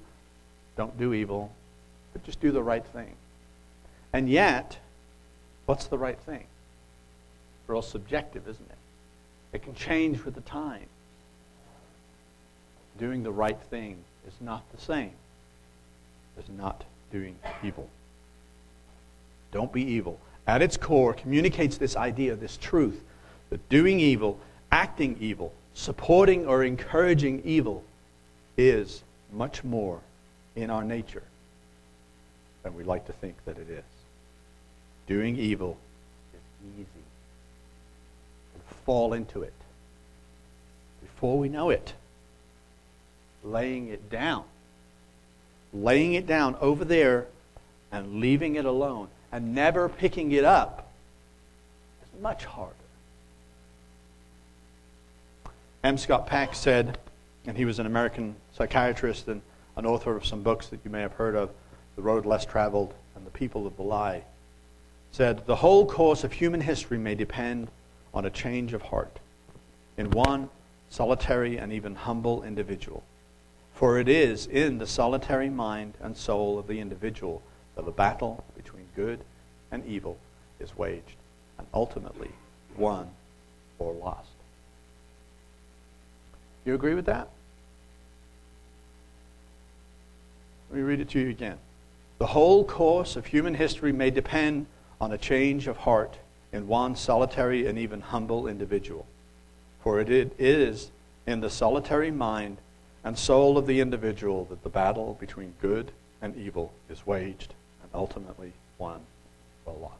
don't 0.76 0.96
do 0.96 1.12
evil, 1.12 1.50
but 2.12 2.22
just 2.22 2.38
do 2.38 2.52
the 2.52 2.62
right 2.62 2.86
thing. 2.86 3.14
And 4.12 4.28
yet, 4.28 4.78
what's 5.64 5.86
the 5.86 5.98
right 5.98 6.20
thing? 6.20 6.44
Real 7.66 7.82
subjective, 7.82 8.46
isn't 8.46 8.70
it? 8.70 8.78
It 9.52 9.64
can 9.64 9.74
change 9.74 10.24
with 10.24 10.36
the 10.36 10.42
time. 10.42 10.86
Doing 13.00 13.24
the 13.24 13.32
right 13.32 13.60
thing 13.62 13.96
is 14.26 14.34
not 14.40 14.64
the 14.74 14.80
same 14.80 15.12
as 16.38 16.48
not 16.48 16.84
doing 17.12 17.36
evil. 17.62 17.88
Don't 19.52 19.72
be 19.72 19.82
evil 19.82 20.18
at 20.46 20.62
its 20.62 20.76
core, 20.76 21.12
communicates 21.12 21.76
this 21.76 21.96
idea, 21.96 22.36
this 22.36 22.56
truth, 22.56 23.02
that 23.50 23.68
doing 23.68 23.98
evil, 23.98 24.38
acting 24.70 25.16
evil, 25.20 25.52
supporting 25.74 26.46
or 26.46 26.64
encouraging 26.64 27.42
evil 27.44 27.82
is 28.56 29.02
much 29.32 29.64
more 29.64 30.00
in 30.54 30.70
our 30.70 30.84
nature 30.84 31.22
than 32.62 32.74
we 32.74 32.84
like 32.84 33.06
to 33.06 33.12
think 33.12 33.34
that 33.44 33.58
it 33.58 33.68
is. 33.68 33.84
Doing 35.06 35.36
evil 35.36 35.76
is 36.32 36.72
easy. 36.74 37.04
We 38.54 38.60
fall 38.84 39.12
into 39.12 39.42
it 39.42 39.52
before 41.00 41.38
we 41.38 41.48
know 41.48 41.70
it. 41.70 41.92
Laying 43.46 43.88
it 43.88 44.10
down. 44.10 44.44
Laying 45.72 46.14
it 46.14 46.26
down 46.26 46.56
over 46.60 46.84
there 46.84 47.26
and 47.92 48.20
leaving 48.20 48.56
it 48.56 48.64
alone 48.64 49.08
and 49.30 49.54
never 49.54 49.88
picking 49.88 50.32
it 50.32 50.44
up 50.44 50.90
is 52.02 52.20
much 52.20 52.44
harder. 52.44 52.74
M. 55.84 55.96
Scott 55.96 56.26
Peck 56.26 56.54
said, 56.54 56.98
and 57.46 57.56
he 57.56 57.64
was 57.64 57.78
an 57.78 57.86
American 57.86 58.34
psychiatrist 58.52 59.28
and 59.28 59.40
an 59.76 59.86
author 59.86 60.16
of 60.16 60.26
some 60.26 60.42
books 60.42 60.66
that 60.68 60.80
you 60.84 60.90
may 60.90 61.00
have 61.00 61.12
heard 61.12 61.36
of, 61.36 61.50
The 61.94 62.02
Road 62.02 62.26
Less 62.26 62.44
Traveled 62.44 62.94
and 63.14 63.24
The 63.24 63.30
People 63.30 63.66
of 63.66 63.76
the 63.76 63.82
Lie, 63.82 64.24
said, 65.12 65.46
The 65.46 65.56
whole 65.56 65.86
course 65.86 66.24
of 66.24 66.32
human 66.32 66.60
history 66.60 66.98
may 66.98 67.14
depend 67.14 67.68
on 68.12 68.24
a 68.24 68.30
change 68.30 68.72
of 68.72 68.82
heart 68.82 69.18
in 69.96 70.10
one 70.10 70.50
solitary 70.90 71.58
and 71.58 71.72
even 71.72 71.94
humble 71.94 72.42
individual. 72.42 73.02
For 73.76 73.98
it 73.98 74.08
is 74.08 74.46
in 74.46 74.78
the 74.78 74.86
solitary 74.86 75.50
mind 75.50 75.94
and 76.00 76.16
soul 76.16 76.58
of 76.58 76.66
the 76.66 76.80
individual 76.80 77.42
that 77.74 77.84
the 77.84 77.90
battle 77.90 78.42
between 78.56 78.86
good 78.96 79.20
and 79.70 79.84
evil 79.84 80.16
is 80.58 80.76
waged 80.78 81.16
and 81.58 81.66
ultimately 81.74 82.30
won 82.78 83.10
or 83.78 83.92
lost. 83.92 84.30
You 86.64 86.74
agree 86.74 86.94
with 86.94 87.04
that? 87.04 87.28
Let 90.70 90.78
me 90.78 90.82
read 90.82 91.00
it 91.00 91.10
to 91.10 91.20
you 91.20 91.28
again. 91.28 91.58
The 92.16 92.28
whole 92.28 92.64
course 92.64 93.14
of 93.14 93.26
human 93.26 93.54
history 93.54 93.92
may 93.92 94.10
depend 94.10 94.66
on 95.02 95.12
a 95.12 95.18
change 95.18 95.66
of 95.66 95.76
heart 95.76 96.16
in 96.50 96.66
one 96.66 96.96
solitary 96.96 97.66
and 97.66 97.78
even 97.78 98.00
humble 98.00 98.48
individual. 98.48 99.06
For 99.82 100.00
it 100.00 100.08
is 100.10 100.90
in 101.26 101.40
the 101.40 101.50
solitary 101.50 102.10
mind 102.10 102.56
and 103.06 103.16
soul 103.16 103.56
of 103.56 103.68
the 103.68 103.80
individual 103.80 104.46
that 104.46 104.64
the 104.64 104.68
battle 104.68 105.16
between 105.20 105.54
good 105.62 105.92
and 106.20 106.36
evil 106.36 106.72
is 106.90 107.06
waged 107.06 107.54
and 107.80 107.90
ultimately 107.94 108.52
won 108.78 109.00
or 109.64 109.74
lost. 109.80 109.94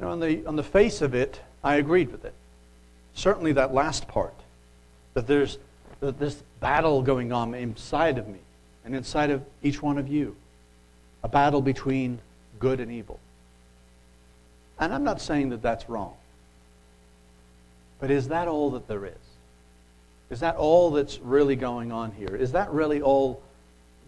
Know, 0.00 0.08
on 0.08 0.20
the, 0.20 0.44
on 0.46 0.56
the 0.56 0.62
face 0.62 1.02
of 1.02 1.14
it, 1.14 1.42
I 1.62 1.74
agreed 1.74 2.10
with 2.10 2.24
it. 2.24 2.32
Certainly 3.14 3.52
that 3.52 3.74
last 3.74 4.08
part, 4.08 4.34
that 5.12 5.26
there's 5.26 5.58
that 6.00 6.18
this 6.18 6.42
battle 6.60 7.02
going 7.02 7.30
on 7.30 7.54
inside 7.54 8.16
of 8.16 8.26
me 8.26 8.40
and 8.86 8.96
inside 8.96 9.28
of 9.28 9.44
each 9.62 9.82
one 9.82 9.98
of 9.98 10.08
you, 10.08 10.34
a 11.22 11.28
battle 11.28 11.60
between 11.60 12.18
good 12.58 12.80
and 12.80 12.90
evil. 12.90 13.20
And 14.80 14.94
I'm 14.94 15.04
not 15.04 15.20
saying 15.20 15.50
that 15.50 15.60
that's 15.60 15.90
wrong. 15.90 16.14
But 18.00 18.10
is 18.10 18.28
that 18.28 18.48
all 18.48 18.70
that 18.70 18.88
there 18.88 19.04
is? 19.04 19.12
Is 20.32 20.40
that 20.40 20.56
all 20.56 20.90
that's 20.90 21.18
really 21.18 21.56
going 21.56 21.92
on 21.92 22.10
here? 22.12 22.34
Is 22.34 22.52
that 22.52 22.72
really 22.72 23.02
all 23.02 23.42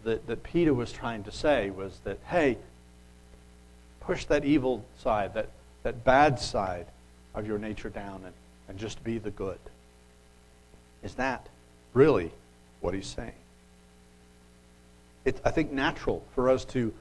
that, 0.05 0.25
that 0.25 0.41
Peter 0.41 0.73
was 0.73 0.91
trying 0.91 1.23
to 1.25 1.31
say 1.31 1.69
was 1.69 1.99
that, 2.03 2.17
hey, 2.25 2.57
push 3.99 4.25
that 4.25 4.43
evil 4.43 4.83
side, 4.97 5.35
that, 5.35 5.49
that 5.83 6.03
bad 6.03 6.39
side 6.39 6.87
of 7.35 7.45
your 7.45 7.59
nature 7.59 7.89
down 7.89 8.23
and, 8.25 8.33
and 8.67 8.79
just 8.79 9.03
be 9.03 9.19
the 9.19 9.29
good? 9.29 9.59
Is 11.03 11.13
that 11.13 11.47
really 11.93 12.31
what 12.81 12.95
he's 12.95 13.07
saying? 13.07 13.31
It's, 15.25 15.39
I 15.45 15.51
think, 15.51 15.71
natural 15.71 16.25
for 16.33 16.49
us 16.49 16.65
to 16.65 16.91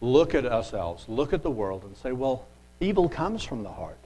look 0.00 0.34
at 0.34 0.44
ourselves, 0.44 1.08
look 1.08 1.32
at 1.32 1.44
the 1.44 1.50
world, 1.52 1.84
and 1.84 1.96
say, 1.96 2.10
well, 2.10 2.44
evil 2.80 3.08
comes 3.08 3.44
from 3.44 3.62
the 3.62 3.70
heart. 3.70 3.98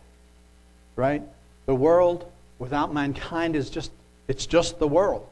right? 0.96 1.22
The 1.64 1.74
world 1.74 2.30
without 2.58 2.92
mankind 2.92 3.56
is 3.56 3.70
just, 3.70 3.90
it's 4.30 4.46
just 4.46 4.78
the 4.78 4.86
world. 4.86 5.26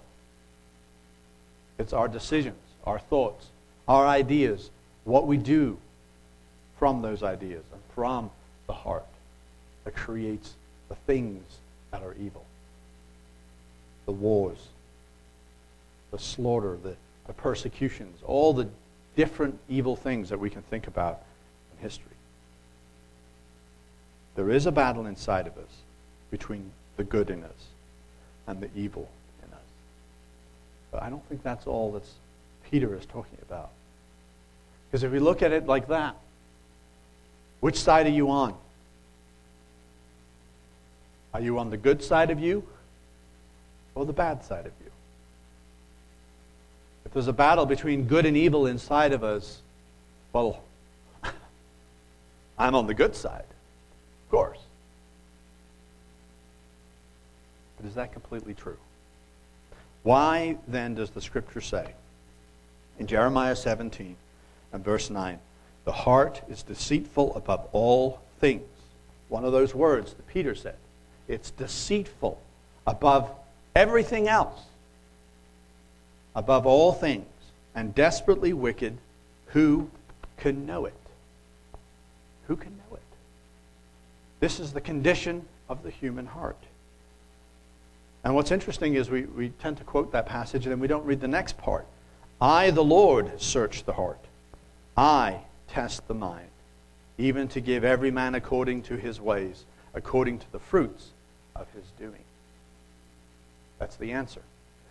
It's 1.79 1.93
our 1.93 2.09
decisions, 2.09 2.59
our 2.85 2.99
thoughts, 2.99 3.47
our 3.87 4.05
ideas, 4.05 4.71
what 5.05 5.29
we 5.29 5.37
do 5.37 5.79
from 6.81 7.01
those 7.01 7.23
ideas 7.23 7.63
and 7.73 7.81
from 7.95 8.29
the 8.67 8.73
heart 8.73 9.07
that 9.85 9.95
creates 9.95 10.55
the 10.89 10.97
things 10.97 11.45
that 11.93 12.03
are 12.03 12.17
evil. 12.21 12.45
The 14.07 14.13
wars, 14.13 14.67
the 16.11 16.19
slaughter, 16.19 16.77
the, 16.83 16.97
the 17.29 17.35
persecutions, 17.35 18.19
all 18.27 18.53
the 18.53 18.67
different 19.15 19.61
evil 19.69 19.95
things 19.95 20.29
that 20.31 20.41
we 20.41 20.51
can 20.51 20.63
think 20.63 20.89
about 20.89 21.23
in 21.73 21.85
history. 21.85 22.17
There 24.35 24.51
is 24.51 24.67
a 24.67 24.73
battle 24.73 25.07
inside 25.07 25.47
of 25.47 25.57
us 25.57 25.83
between 26.33 26.73
the 26.97 27.05
good 27.05 27.31
in 27.31 27.45
us 27.45 27.69
and 28.49 28.61
the 28.63 28.71
evil 28.75 29.09
in 29.47 29.53
us. 29.53 29.61
But 30.91 31.03
I 31.03 31.11
don't 31.11 31.25
think 31.29 31.43
that's 31.43 31.67
all 31.67 31.93
that 31.93 32.03
Peter 32.71 32.97
is 32.97 33.05
talking 33.07 33.39
about. 33.47 33.71
Because 34.91 35.05
if 35.05 35.13
we 35.13 35.19
look 35.19 35.43
at 35.43 35.53
it 35.53 35.67
like 35.67 35.89
that, 35.89 36.17
which 37.61 37.79
side 37.79 38.07
are 38.07 38.11
you 38.11 38.31
on? 38.31 38.55
Are 41.35 41.41
you 41.43 41.59
on 41.59 41.69
the 41.69 41.77
good 41.77 42.03
side 42.03 42.31
of 42.31 42.41
you 42.41 42.65
or 43.95 44.07
the 44.07 44.15
bad 44.15 44.43
side 44.43 44.65
of 44.65 44.73
you? 44.83 44.91
If 47.05 47.13
there's 47.13 47.29
a 47.29 47.33
battle 47.35 47.67
between 47.67 48.05
good 48.05 48.25
and 48.25 48.37
evil 48.37 48.67
inside 48.67 49.13
of 49.13 49.23
us, 49.23 49.61
well, 50.33 50.63
I'm 52.59 52.75
on 52.75 52.87
the 52.87 52.95
good 52.95 53.15
side, 53.15 53.45
of 53.45 54.31
course. 54.31 54.59
But 57.79 57.89
is 57.89 57.95
that 57.95 58.13
completely 58.13 58.55
true? 58.55 58.77
Why 60.03 60.59
then 60.67 60.95
does 60.95 61.11
the 61.11 61.21
scripture 61.21 61.61
say 61.61 61.95
in 62.99 63.07
Jeremiah 63.07 63.57
17 63.57 64.17
and 64.73 64.85
verse 64.85 65.11
9, 65.11 65.39
the 65.85 65.93
heart 65.93 66.43
is 66.49 66.63
deceitful 66.63 67.35
above 67.37 67.69
all 67.73 68.21
things? 68.41 68.67
One 69.29 69.45
of 69.45 69.53
those 69.53 69.75
words 69.75 70.15
that 70.15 70.27
Peter 70.27 70.55
said. 70.55 70.77
It's 71.29 71.51
deceitful 71.53 72.41
above 72.87 73.31
everything 73.77 74.29
else, 74.29 74.61
above 76.35 76.67
all 76.67 76.93
things, 76.93 77.27
and 77.75 77.95
desperately 77.95 78.53
wicked. 78.53 78.97
Who 79.49 79.91
can 80.39 80.67
know 80.67 80.87
it? 80.87 80.95
Who 82.47 82.57
can 82.57 82.71
know 82.71 82.97
it? 82.97 83.03
This 84.41 84.59
is 84.59 84.73
the 84.73 84.81
condition 84.81 85.45
of 85.69 85.83
the 85.83 85.91
human 85.91 86.27
heart. 86.27 86.59
And 88.25 88.35
what's 88.35 88.51
interesting 88.51 88.95
is 88.95 89.11
we, 89.11 89.23
we 89.23 89.51
tend 89.51 89.77
to 89.79 89.85
quote 89.85 90.13
that 90.13 90.27
passage 90.27 90.67
and 90.67 90.73
then 90.73 90.81
we 90.81 90.89
don't 90.89 91.05
read 91.05 91.21
the 91.21 91.29
next 91.29 91.57
part. 91.57 91.87
I, 92.41 92.71
the 92.71 92.85
Lord, 92.85 93.41
search 93.41 93.85
the 93.85 93.95
heart. 93.95 94.21
I 94.97 95.41
test 95.69 96.07
the 96.09 96.15
mind, 96.15 96.51
even 97.17 97.49
to 97.49 97.61
give 97.61 97.85
every 97.85 98.11
man 98.11 98.35
according 98.35 98.83
to 98.83 98.97
his 98.97 99.21
ways, 99.21 99.65
according 99.95 100.41
to 100.41 100.53
the 100.53 100.59
fruits 100.59 101.09
of 101.55 101.67
his 101.75 101.85
doing. 101.99 102.25
That's 103.79 103.97
the 103.97 104.13
answer. 104.13 104.43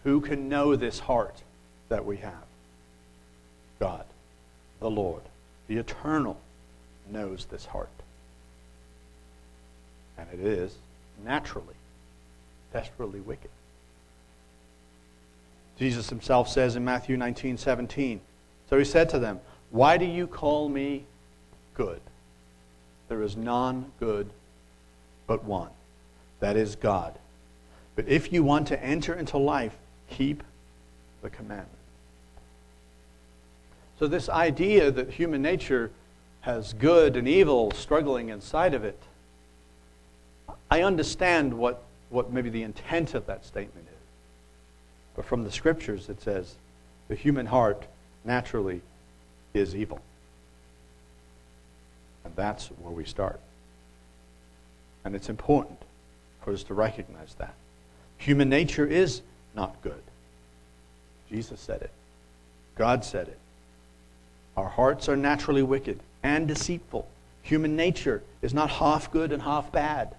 Who 0.03 0.21
can 0.21 0.49
know 0.49 0.75
this 0.75 0.99
heart 0.99 1.41
that 1.89 2.05
we 2.05 2.17
have? 2.17 2.45
God, 3.79 4.05
the 4.79 4.89
Lord, 4.89 5.23
the 5.67 5.77
eternal, 5.77 6.37
knows 7.09 7.45
this 7.45 7.65
heart. 7.65 7.89
And 10.17 10.27
it 10.33 10.39
is 10.39 10.75
naturally 11.23 11.76
desperately 12.77 13.19
wicked. 13.19 13.49
Jesus 15.79 16.09
himself 16.09 16.47
says 16.47 16.75
in 16.75 16.85
Matthew 16.85 17.17
19 17.17 17.57
17, 17.57 18.21
So 18.69 18.77
he 18.77 18.85
said 18.85 19.09
to 19.09 19.19
them, 19.19 19.39
Why 19.71 19.97
do 19.97 20.05
you 20.05 20.27
call 20.27 20.69
me 20.69 21.05
good? 21.73 21.99
There 23.09 23.23
is 23.23 23.35
none 23.35 23.91
good 23.99 24.29
but 25.25 25.43
one, 25.43 25.71
that 26.39 26.55
is 26.55 26.75
God. 26.75 27.17
But 27.95 28.07
if 28.07 28.31
you 28.31 28.43
want 28.43 28.67
to 28.67 28.83
enter 28.83 29.15
into 29.15 29.39
life, 29.39 29.75
keep 30.07 30.43
the 31.23 31.31
commandment. 31.31 31.69
So, 33.97 34.05
this 34.05 34.29
idea 34.29 34.91
that 34.91 35.09
human 35.09 35.41
nature 35.41 35.89
has 36.41 36.73
good 36.73 37.17
and 37.17 37.27
evil 37.27 37.71
struggling 37.71 38.29
inside 38.29 38.75
of 38.75 38.83
it, 38.83 39.01
I 40.69 40.83
understand 40.83 41.55
what 41.55 41.83
what 42.09 42.31
maybe 42.31 42.49
the 42.49 42.63
intent 42.63 43.13
of 43.13 43.25
that 43.25 43.45
statement 43.45 43.87
is. 43.87 43.93
But 45.15 45.25
from 45.25 45.43
the 45.43 45.51
scriptures, 45.51 46.09
it 46.09 46.21
says 46.21 46.55
the 47.07 47.15
human 47.15 47.45
heart 47.45 47.85
naturally 48.23 48.81
is 49.53 49.75
evil. 49.75 49.99
And 52.23 52.35
that's 52.35 52.67
where 52.67 52.93
we 52.93 53.05
start. 53.05 53.39
And 55.03 55.15
it's 55.15 55.29
important 55.29 55.81
for 56.43 56.51
us 56.53 56.63
to 56.63 56.73
recognize 56.73 57.33
that. 57.35 57.53
Human 58.17 58.49
nature 58.49 58.85
is 58.85 59.21
not 59.55 59.81
good. 59.81 60.01
Jesus 61.29 61.59
said 61.59 61.81
it. 61.81 61.91
God 62.75 63.03
said 63.03 63.27
it. 63.27 63.39
Our 64.55 64.67
hearts 64.67 65.09
are 65.09 65.15
naturally 65.15 65.63
wicked 65.63 65.99
and 66.23 66.47
deceitful. 66.47 67.07
Human 67.43 67.75
nature 67.75 68.23
is 68.41 68.53
not 68.53 68.69
half 68.69 69.11
good 69.11 69.31
and 69.31 69.41
half 69.41 69.71
bad 69.71 70.15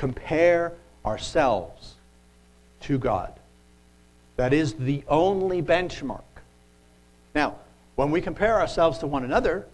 compare 0.00 0.72
ourselves 1.04 1.94
to 2.82 2.98
God. 2.98 3.32
That 4.36 4.52
is 4.52 4.74
the 4.74 5.02
only 5.08 5.62
benchmark. 5.62 6.22
Now, 7.34 7.56
when 7.96 8.10
we 8.10 8.20
compare 8.20 8.58
ourselves 8.58 8.98
to 8.98 9.06
one 9.06 9.24
another, 9.24 9.66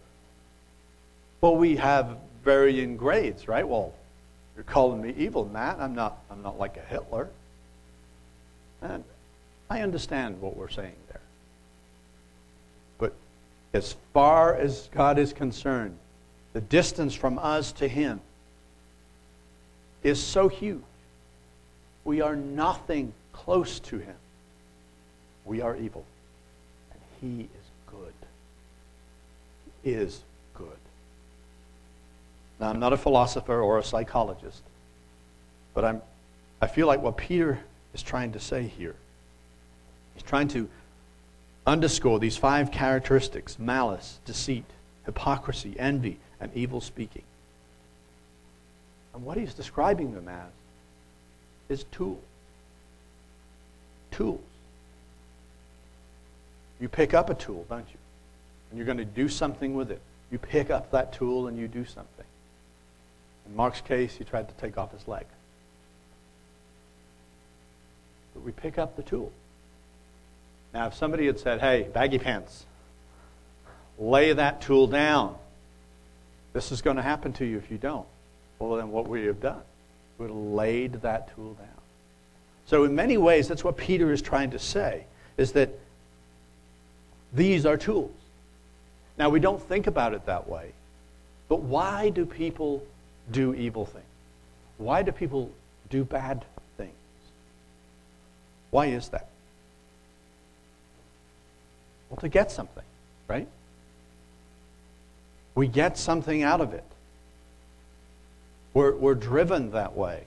well, 1.41 1.57
we 1.57 1.77
have 1.77 2.19
varying 2.45 2.97
grades, 2.97 3.47
right? 3.47 3.67
Well, 3.67 3.93
you're 4.55 4.65
calling 4.65 5.03
me 5.03 5.15
evil, 5.17 5.45
Matt. 5.45 5.79
I'm 5.79 5.95
not, 5.95 6.19
I'm 6.31 6.43
not 6.43 6.59
like 6.59 6.77
a 6.77 6.81
Hitler. 6.81 7.29
And 8.83 9.05
I 9.69 9.83
understand 9.83 10.41
what 10.41 10.57
we're 10.57 10.69
saying 10.69 10.97
there. 11.09 11.21
But 12.99 13.13
as 13.73 13.97
far 14.13 14.55
as 14.55 14.89
God 14.93 15.19
is 15.19 15.33
concerned, 15.33 15.99
the 16.53 16.61
distance 16.61 17.15
from 17.15 17.39
us 17.39 17.73
to 17.73 17.87
Him 17.87 18.21
is 20.03 20.23
so 20.23 20.49
huge. 20.49 20.83
We 22.07 22.21
are 22.21 22.37
nothing 22.37 23.13
close 23.33 23.81
to 23.81 23.99
him. 23.99 24.15
We 25.45 25.61
are 25.61 25.77
evil. 25.77 26.05
And 26.93 27.01
he 27.21 27.43
is 27.43 27.67
good. 27.89 28.15
He 29.83 29.91
is 29.91 30.21
good. 30.55 30.69
Now, 32.61 32.71
I'm 32.71 32.79
not 32.79 32.93
a 32.93 32.97
philosopher 32.97 33.61
or 33.61 33.79
a 33.79 33.83
psychologist, 33.83 34.63
but 35.75 35.85
I'm, 35.85 36.01
I 36.63 36.69
feel 36.69 36.87
like 36.87 37.03
what 37.03 37.17
Peter 37.17 37.59
is 37.93 38.05
trying 38.05 38.31
to 38.33 38.41
say 38.41 38.63
here, 38.63 38.95
he's 40.15 40.23
trying 40.23 40.47
to 40.49 40.69
underscore 41.67 42.21
these 42.21 42.37
five 42.37 42.71
characteristics 42.71 43.59
malice, 43.59 44.21
deceit, 44.25 44.65
hypocrisy, 45.07 45.75
envy, 45.77 46.21
and 46.41 46.53
evil 46.55 46.81
speaking. 46.81 47.25
And 49.13 49.25
what 49.25 49.37
he's 49.37 49.55
describing 49.55 50.15
them 50.15 50.29
as 50.29 50.53
is 51.69 51.85
tools. 51.85 52.23
Tools. 54.11 54.41
You 56.81 56.89
pick 56.89 57.15
up 57.15 57.31
a 57.31 57.35
tool, 57.35 57.65
don't 57.69 57.87
you? 57.89 57.99
And 58.71 58.79
you're 58.79 58.87
going 58.87 58.99
to 58.99 59.05
do 59.05 59.29
something 59.29 59.75
with 59.75 59.91
it. 59.91 60.01
You 60.31 60.39
pick 60.39 60.71
up 60.71 60.91
that 60.91 61.13
tool 61.13 61.47
and 61.47 61.59
you 61.59 61.69
do 61.69 61.85
something. 61.85 62.25
In 63.49 63.57
Mark's 63.57 63.81
case, 63.81 64.15
he 64.15 64.25
tried 64.25 64.49
to 64.49 64.55
take 64.55 64.77
off 64.77 64.93
his 64.93 65.07
leg. 65.07 65.25
But 68.35 68.43
we 68.43 68.53
pick 68.53 68.77
up 68.77 68.97
the 68.97 69.03
tool. 69.03 69.33
Now, 70.75 70.89
if 70.89 70.95
somebody 70.95 71.27
had 71.27 71.39
said, 71.39 71.61
hey, 71.61 71.89
baggy 71.93 72.19
pants, 72.19 72.67
lay 73.99 74.33
that 74.33 74.61
tool 74.61 74.87
down, 74.87 75.37
this 76.53 76.73
is 76.73 76.83
going 76.83 76.97
to 76.97 77.03
happen 77.03 77.33
to 77.35 77.47
you 77.47 77.57
if 77.57 77.71
you 77.71 77.79
don't. 77.79 78.07
Well, 78.59 78.77
then 78.77 78.91
what 78.91 79.07
would 79.09 79.21
you 79.21 79.29
have 79.29 79.41
done? 79.41 79.63
We 80.19 80.27
would 80.27 80.31
have 80.31 80.45
laid 80.55 80.93
that 81.03 81.35
tool 81.35 81.55
down. 81.55 81.69
So, 82.67 82.85
in 82.85 82.95
many 82.95 83.17
ways, 83.17 83.49
that's 83.49 83.63
what 83.63 83.77
Peter 83.77 84.13
is 84.13 84.21
trying 84.21 84.51
to 84.51 84.59
say, 84.59 85.05
is 85.37 85.53
that 85.53 85.71
these 87.33 87.67
are 87.67 87.77
tools. 87.77 88.11
Now, 89.19 89.29
we 89.29 89.41
don't 89.41 89.63
think 89.63 89.87
about 89.87 90.15
it 90.15 90.27
that 90.27 90.49
way, 90.49 90.73
but 91.49 91.61
why 91.61 92.11
do 92.11 92.27
people 92.27 92.83
do 93.31 93.55
evil 93.55 93.87
things? 93.87 94.05
Why 94.79 95.03
do 95.03 95.13
people 95.13 95.51
do 95.91 96.05
bad 96.05 96.45
things? 96.77 96.93
Why 98.71 98.87
is 98.87 99.09
that? 99.11 99.29
Well, 102.11 102.19
to 102.19 102.29
get 102.29 102.51
something, 102.51 102.85
right? 103.29 103.49
We 105.55 105.69
get 105.69 105.97
something 105.97 106.43
out 106.43 106.61
of 106.61 106.75
it. 106.75 106.85
We're, 108.77 108.95
we're 108.95 109.15
driven 109.15 109.71
that 109.71 109.97
way. 109.97 110.25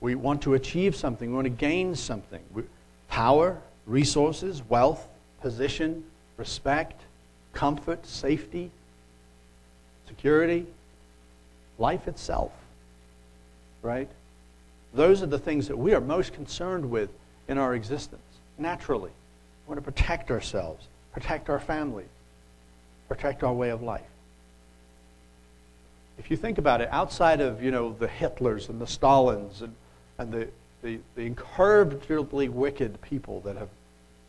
We 0.00 0.16
want 0.16 0.42
to 0.42 0.54
achieve 0.54 0.96
something, 0.96 1.30
we 1.30 1.36
want 1.36 1.44
to 1.44 1.50
gain 1.50 1.94
something. 1.94 2.40
We, 2.52 2.64
power, 3.06 3.60
resources, 3.86 4.60
wealth, 4.68 5.06
position, 5.40 6.02
respect, 6.36 7.00
comfort, 7.52 8.04
safety, 8.06 8.72
security, 10.08 10.66
life 11.78 12.08
itself. 12.08 12.50
Right? 13.82 14.10
Those 14.92 15.22
are 15.22 15.26
the 15.26 15.38
things 15.38 15.68
that 15.68 15.78
we 15.78 15.94
are 15.94 16.00
most 16.00 16.32
concerned 16.32 16.90
with 16.90 17.10
in 17.46 17.56
our 17.56 17.76
existence, 17.76 18.20
naturally. 18.58 19.12
We 19.68 19.76
want 19.76 19.78
to 19.78 19.92
protect 19.92 20.32
ourselves, 20.32 20.88
protect 21.12 21.48
our 21.48 21.60
families, 21.60 22.08
protect 23.06 23.44
our 23.44 23.52
way 23.52 23.70
of 23.70 23.80
life. 23.80 24.02
If 26.18 26.30
you 26.30 26.36
think 26.36 26.58
about 26.58 26.80
it, 26.80 26.88
outside 26.90 27.40
of 27.40 27.62
you 27.62 27.70
know 27.70 27.92
the 27.98 28.08
Hitlers 28.08 28.68
and 28.68 28.80
the 28.80 28.86
Stalins 28.86 29.62
and, 29.62 29.74
and 30.18 30.32
the, 30.32 30.48
the, 30.82 31.00
the 31.16 31.22
incurably 31.22 32.48
wicked 32.48 33.00
people 33.02 33.40
that 33.40 33.56
have, 33.56 33.68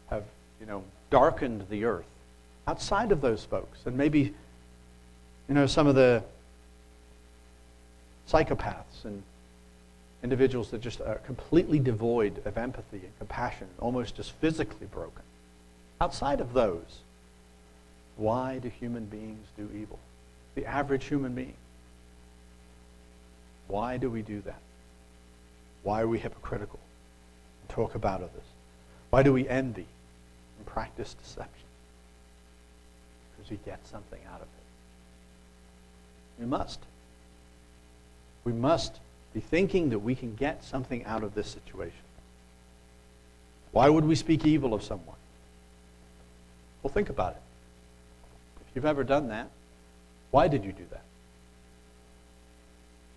have 0.10 0.24
you 0.60 0.65
know, 0.65 0.84
darkened 1.10 1.65
the 1.69 1.86
earth, 1.86 2.06
outside 2.67 3.12
of 3.12 3.21
those 3.21 3.43
folks, 3.43 3.80
and 3.86 3.98
maybe 3.98 4.34
you 5.48 5.56
know 5.56 5.67
some 5.67 5.88
of 5.88 5.95
the 5.95 6.24
psychopaths 8.30 9.04
and 9.04 9.21
individuals 10.24 10.71
that 10.71 10.82
just 10.82 11.02
are 11.02 11.19
completely 11.19 11.78
devoid 11.78 12.41
of 12.45 12.58
empathy 12.58 12.98
and 12.98 13.17
compassion, 13.19 13.67
almost 13.80 14.15
just 14.15 14.32
physically 14.34 14.88
broken. 14.88 15.21
Outside 16.02 16.41
of 16.41 16.54
those, 16.54 17.02
why 18.17 18.58
do 18.58 18.69
human 18.69 19.06
beings 19.06 19.45
do 19.56 19.69
evil? 19.80 20.00
The 20.56 20.65
average 20.65 21.06
human 21.06 21.34
being. 21.34 21.54
Why 23.67 23.97
do 23.97 24.10
we 24.10 24.21
do 24.21 24.41
that? 24.41 24.60
Why 25.84 26.01
are 26.01 26.08
we 26.08 26.19
hypocritical 26.19 26.80
and 27.62 27.69
talk 27.69 27.95
about 27.95 28.21
others? 28.21 28.32
Why 29.10 29.23
do 29.23 29.34
we 29.34 29.47
envy 29.47 29.86
and 30.58 30.65
practice 30.65 31.13
deception? 31.13 31.67
Because 33.36 33.51
we 33.51 33.58
get 33.65 33.86
something 33.88 34.19
out 34.32 34.41
of 34.41 34.47
it. 34.47 36.39
We 36.39 36.45
must. 36.45 36.80
We 38.43 38.54
must 38.54 38.99
be 39.34 39.39
thinking 39.39 39.89
that 39.89 39.99
we 39.99 40.15
can 40.15 40.36
get 40.36 40.63
something 40.63 41.06
out 41.06 41.23
of 41.23 41.34
this 41.36 41.47
situation. 41.47 41.99
Why 43.71 43.89
would 43.89 44.06
we 44.06 44.15
speak 44.15 44.45
evil 44.45 44.73
of 44.73 44.84
someone? 44.84 45.17
Well, 46.82 46.93
think 46.93 47.10
about 47.10 47.34
it. 47.34 47.41
If 48.62 48.75
you've 48.75 48.86
ever 48.86 49.04
done 49.04 49.30
that, 49.30 49.49
why 50.32 50.47
did 50.47 50.63
you 50.63 50.71
do 50.71 50.86
that? 50.91 51.01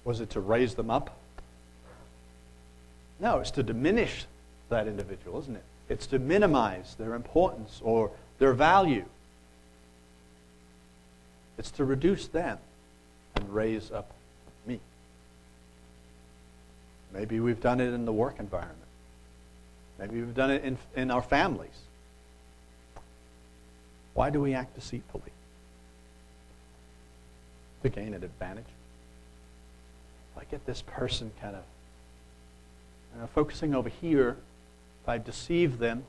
Was 0.08 0.22
it 0.22 0.30
to 0.30 0.40
raise 0.40 0.74
them 0.74 0.90
up? 0.90 1.14
No, 3.20 3.40
it's 3.40 3.50
to 3.50 3.62
diminish 3.62 4.24
that 4.70 4.88
individual, 4.88 5.38
isn't 5.40 5.54
it? 5.54 5.64
It's 5.90 6.06
to 6.06 6.18
minimize 6.18 6.94
their 6.94 7.12
importance 7.12 7.82
or 7.84 8.10
their 8.38 8.54
value. 8.54 9.04
It's 11.58 11.70
to 11.72 11.84
reduce 11.84 12.26
them 12.26 12.56
and 13.36 13.54
raise 13.54 13.90
up 13.90 14.10
me. 14.66 14.80
Maybe 17.12 17.38
we've 17.38 17.60
done 17.60 17.78
it 17.78 17.92
in 17.92 18.06
the 18.06 18.12
work 18.12 18.36
environment. 18.38 18.78
Maybe 19.98 20.22
we've 20.22 20.34
done 20.34 20.50
it 20.50 20.64
in, 20.64 20.78
in 20.96 21.10
our 21.10 21.20
families. 21.20 21.82
Why 24.14 24.30
do 24.30 24.40
we 24.40 24.54
act 24.54 24.74
deceitfully? 24.74 25.32
To 27.82 27.90
gain 27.90 28.14
an 28.14 28.24
advantage. 28.24 28.64
I 30.38 30.44
get 30.50 30.64
this 30.66 30.82
person 30.82 31.30
kind 31.40 31.56
of 31.56 31.62
uh, 33.22 33.26
focusing 33.28 33.74
over 33.74 33.88
here, 33.88 34.36
if 35.02 35.08
I 35.08 35.18
deceive 35.18 35.78
them, 35.78 36.04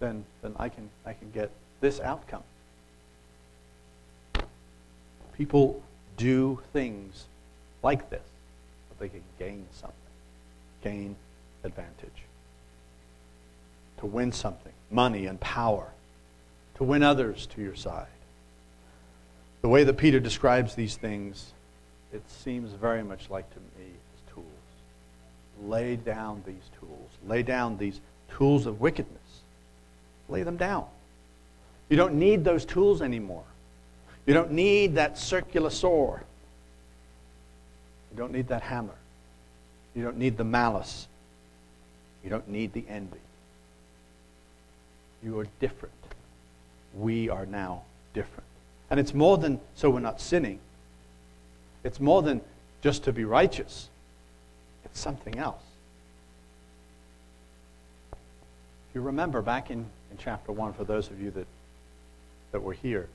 then, 0.00 0.24
then 0.42 0.54
I, 0.58 0.68
can, 0.68 0.90
I 1.06 1.12
can 1.14 1.30
get 1.30 1.50
this 1.80 2.00
outcome. 2.00 2.42
People 5.36 5.82
do 6.16 6.60
things 6.72 7.24
like 7.82 8.10
this 8.10 8.20
they 9.02 9.08
can 9.08 9.22
gain 9.36 9.66
something, 9.72 9.96
gain 10.84 11.16
advantage. 11.64 12.22
To 13.98 14.06
win 14.06 14.30
something, 14.30 14.72
money 14.92 15.26
and 15.26 15.40
power, 15.40 15.88
to 16.76 16.84
win 16.84 17.02
others 17.02 17.46
to 17.46 17.60
your 17.60 17.74
side. 17.74 18.06
The 19.60 19.68
way 19.68 19.82
that 19.82 19.94
Peter 19.94 20.20
describes 20.20 20.76
these 20.76 20.96
things, 20.96 21.52
it 22.12 22.22
seems 22.30 22.72
very 22.72 23.02
much 23.02 23.30
like 23.30 23.48
to 23.54 23.60
me 23.78 23.86
as 23.86 24.34
tools. 24.34 24.46
Lay 25.64 25.96
down 25.96 26.42
these 26.46 26.70
tools. 26.78 27.10
Lay 27.26 27.42
down 27.42 27.78
these 27.78 28.00
tools 28.30 28.66
of 28.66 28.80
wickedness. 28.80 29.18
Lay 30.28 30.42
them 30.42 30.56
down. 30.56 30.86
You 31.88 31.96
don't 31.96 32.14
need 32.14 32.44
those 32.44 32.64
tools 32.64 33.02
anymore. 33.02 33.44
You 34.26 34.34
don't 34.34 34.52
need 34.52 34.94
that 34.94 35.18
circular 35.18 35.70
saw. 35.70 36.16
You 38.10 38.16
don't 38.16 38.32
need 38.32 38.48
that 38.48 38.62
hammer. 38.62 38.94
You 39.94 40.02
don't 40.02 40.16
need 40.16 40.36
the 40.36 40.44
malice. 40.44 41.06
You 42.22 42.30
don't 42.30 42.48
need 42.48 42.72
the 42.72 42.84
envy. 42.88 43.18
You 45.22 45.38
are 45.40 45.46
different. 45.60 45.94
We 46.94 47.28
are 47.28 47.46
now 47.46 47.82
different. 48.14 48.44
And 48.90 49.00
it's 49.00 49.14
more 49.14 49.38
than 49.38 49.60
so 49.74 49.90
we're 49.90 50.00
not 50.00 50.20
sinning. 50.20 50.60
It's 51.84 52.00
more 52.00 52.22
than 52.22 52.40
just 52.82 53.04
to 53.04 53.12
be 53.12 53.24
righteous. 53.24 53.88
It's 54.84 55.00
something 55.00 55.38
else. 55.38 55.62
If 58.90 58.96
you 58.96 59.00
remember 59.00 59.40
back 59.42 59.70
in, 59.70 59.78
in 59.78 60.18
chapter 60.18 60.52
1, 60.52 60.74
for 60.74 60.84
those 60.84 61.08
of 61.08 61.20
you 61.20 61.30
that, 61.30 61.46
that 62.52 62.62
were 62.62 62.74
here, 62.74 63.08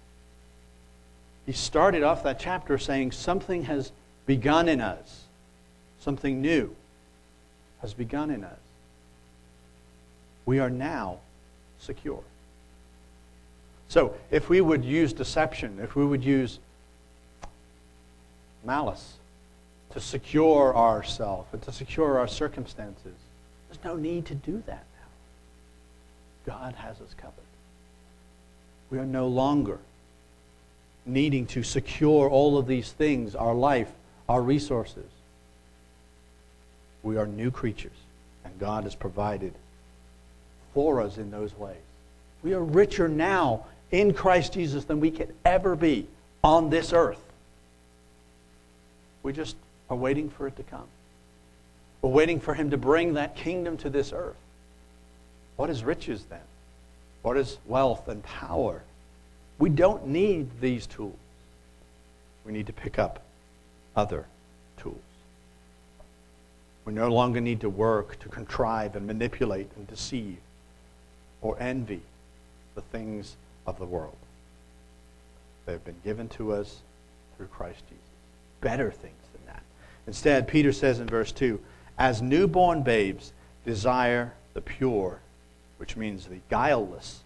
he 1.46 1.54
started 1.54 2.04
off 2.04 2.24
that 2.24 2.40
chapter 2.40 2.78
saying 2.78 3.12
something 3.12 3.64
has 3.64 3.92
begun 4.26 4.68
in 4.68 4.82
us. 4.82 5.24
Something 6.00 6.42
new 6.42 6.76
has 7.82 7.94
begun 7.94 8.32
in 8.32 8.44
us. 8.44 8.60
We 10.46 10.60
are 10.60 10.70
now 10.70 11.20
secure. 11.80 12.24
So, 13.90 14.14
if 14.32 14.50
we 14.50 14.60
would 14.60 14.84
use 14.84 15.14
deception, 15.14 15.80
if 15.82 15.96
we 15.96 16.06
would 16.06 16.24
use 16.24 16.60
malice 18.64 19.14
to 19.92 20.00
secure 20.00 20.76
ourselves 20.76 21.48
and 21.54 21.62
to 21.64 21.72
secure 21.72 22.20
our 22.20 22.28
circumstances, 22.28 23.16
there's 23.70 23.84
no 23.84 23.96
need 23.96 24.26
to 24.28 24.36
do 24.36 24.64
that 24.68 24.84
now. 24.96 26.54
God 26.54 26.76
has 26.76 27.00
us 27.02 27.14
covered. 27.18 27.34
We 28.90 29.00
are 29.00 29.06
no 29.06 29.28
longer 29.28 29.80
needing 31.06 31.46
to 31.48 31.64
secure 31.64 32.30
all 32.30 32.58
of 32.58 32.68
these 32.68 32.92
things 32.92 33.36
our 33.36 33.54
life, 33.54 33.92
our 34.28 34.42
resources. 34.42 35.06
We 37.04 37.18
are 37.18 37.26
new 37.26 37.52
creatures, 37.52 37.98
and 38.44 38.60
God 38.60 38.84
has 38.84 38.96
provided 38.96 39.54
for 40.74 41.02
us 41.02 41.18
in 41.18 41.32
those 41.32 41.58
ways. 41.58 41.78
We 42.44 42.54
are 42.54 42.64
richer 42.64 43.08
now 43.08 43.66
in 43.92 44.14
Christ 44.14 44.54
Jesus 44.54 44.86
than 44.86 45.00
we 45.00 45.12
could 45.12 45.34
ever 45.46 45.76
be 45.76 46.08
on 46.44 46.70
this 46.70 46.94
earth. 46.94 47.22
We 49.28 49.34
just 49.34 49.58
are 49.90 49.98
waiting 49.98 50.30
for 50.30 50.48
it 50.48 50.56
to 50.56 50.64
come. 50.64 50.88
We're 52.02 52.12
waiting 52.12 52.40
for 52.40 52.54
Him 52.54 52.70
to 52.70 52.78
bring 52.78 53.16
that 53.16 53.36
kingdom 53.36 53.76
to 53.80 53.90
this 53.90 54.14
earth. 54.14 54.38
What 55.58 55.70
is 55.70 55.84
riches 55.84 56.24
then? 56.30 56.48
What 57.24 57.36
is 57.36 57.58
wealth 57.66 58.08
and 58.08 58.24
power? 58.24 58.84
We 59.60 59.70
don't 59.70 60.08
need 60.08 60.62
these 60.62 60.88
tools. 60.88 61.18
We 62.46 62.54
need 62.54 62.68
to 62.68 62.72
pick 62.72 62.98
up 62.98 63.22
other 63.98 64.28
tools. 64.78 64.96
We 66.86 66.94
no 66.94 67.10
longer 67.10 67.42
need 67.42 67.60
to 67.60 67.70
work 67.70 68.18
to 68.20 68.30
contrive 68.30 68.96
and 68.96 69.06
manipulate 69.06 69.70
and 69.76 69.86
deceive 69.90 70.38
or 71.42 71.58
envy 71.60 72.00
the 72.76 72.82
things 72.82 73.36
of 73.66 73.78
the 73.78 73.86
world. 73.86 74.16
They 75.66 75.74
have 75.74 75.84
been 75.84 76.00
given 76.06 76.30
to 76.30 76.54
us 76.54 76.80
through 77.36 77.48
Christ 77.48 77.82
Jesus. 77.90 78.07
Better 78.62 78.92
things 78.92 79.14
than 79.34 79.46
that. 79.54 79.64
Instead, 80.08 80.48
Peter 80.48 80.72
says 80.72 81.00
in 81.00 81.08
verse 81.08 81.32
2 81.32 81.60
As 81.98 82.22
newborn 82.22 82.84
babes 82.84 83.34
desire 83.66 84.34
the 84.54 84.62
pure, 84.62 85.20
which 85.78 85.96
means 85.96 86.26
the 86.26 86.40
guileless, 86.50 87.22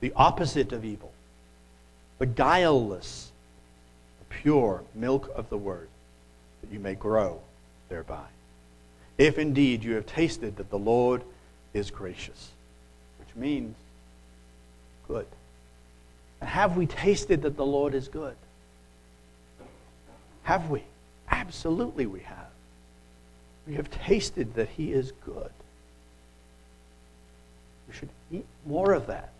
the 0.00 0.12
opposite 0.16 0.72
of 0.72 0.84
evil, 0.84 1.12
the 2.18 2.26
guileless, 2.26 3.30
the 4.18 4.34
pure 4.36 4.82
milk 4.94 5.30
of 5.34 5.48
the 5.50 5.58
word 5.58 5.88
that 6.60 6.72
you 6.72 6.80
may 6.80 6.94
grow 6.94 7.40
thereby. 7.88 8.24
If 9.18 9.38
indeed 9.38 9.84
you 9.84 9.94
have 9.94 10.06
tasted 10.06 10.56
that 10.56 10.70
the 10.70 10.78
Lord 10.78 11.22
is 11.74 11.90
gracious, 11.90 12.50
which 13.18 13.34
means 13.36 13.76
good. 15.06 15.26
And 16.40 16.48
have 16.48 16.76
we 16.76 16.86
tasted 16.86 17.42
that 17.42 17.56
the 17.56 17.66
Lord 17.66 17.94
is 17.94 18.08
good? 18.08 18.36
Have 20.44 20.70
we? 20.70 20.84
Absolutely, 21.30 22.06
we 22.06 22.20
have. 22.20 22.50
We 23.66 23.74
have 23.74 23.90
tasted 23.90 24.54
that 24.54 24.68
He 24.70 24.92
is 24.92 25.12
good. 25.24 25.50
We 27.88 27.94
should 27.94 28.08
eat 28.30 28.46
more 28.66 28.92
of 28.92 29.06
that. 29.06 29.30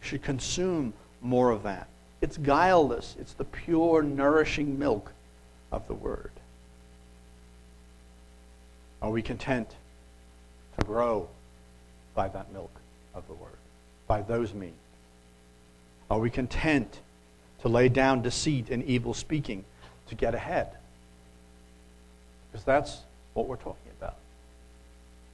We 0.00 0.08
should 0.08 0.22
consume 0.22 0.92
more 1.20 1.50
of 1.50 1.62
that. 1.64 1.88
It's 2.20 2.36
guileless, 2.36 3.16
it's 3.18 3.32
the 3.32 3.44
pure, 3.44 4.02
nourishing 4.02 4.78
milk 4.78 5.12
of 5.72 5.86
the 5.88 5.94
Word. 5.94 6.32
Are 9.02 9.10
we 9.10 9.22
content 9.22 9.74
to 10.78 10.84
grow 10.84 11.28
by 12.14 12.28
that 12.28 12.52
milk 12.52 12.72
of 13.14 13.26
the 13.26 13.32
Word, 13.34 13.56
by 14.06 14.20
those 14.20 14.52
means? 14.52 14.74
Are 16.10 16.18
we 16.18 16.28
content 16.28 17.00
to 17.62 17.68
lay 17.68 17.88
down 17.88 18.22
deceit 18.22 18.68
and 18.70 18.84
evil 18.84 19.14
speaking 19.14 19.64
to 20.10 20.14
get 20.14 20.34
ahead? 20.34 20.68
Because 22.50 22.64
that's 22.64 22.98
what 23.34 23.46
we're 23.46 23.56
talking 23.56 23.90
about. 23.98 24.16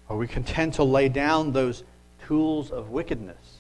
Are 0.09 0.17
we 0.17 0.29
content 0.29 0.75
to 0.75 0.85
lay 0.85 1.09
down 1.09 1.53
those 1.53 1.83
tools 2.27 2.71
of 2.71 2.91
wickedness 2.91 3.59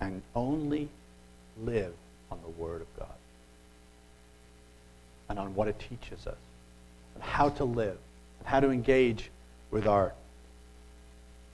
and 0.00 0.22
only 0.34 0.88
live 1.62 1.94
on 2.30 2.38
the 2.42 2.48
Word 2.48 2.82
of 2.82 2.98
God 2.98 3.08
and 5.28 5.38
on 5.38 5.54
what 5.54 5.68
it 5.68 5.78
teaches 5.78 6.26
us 6.26 6.36
and 7.14 7.22
how 7.22 7.48
to 7.50 7.64
live 7.64 7.98
and 8.38 8.48
how 8.48 8.60
to 8.60 8.70
engage 8.70 9.30
with 9.70 9.86
our 9.86 10.12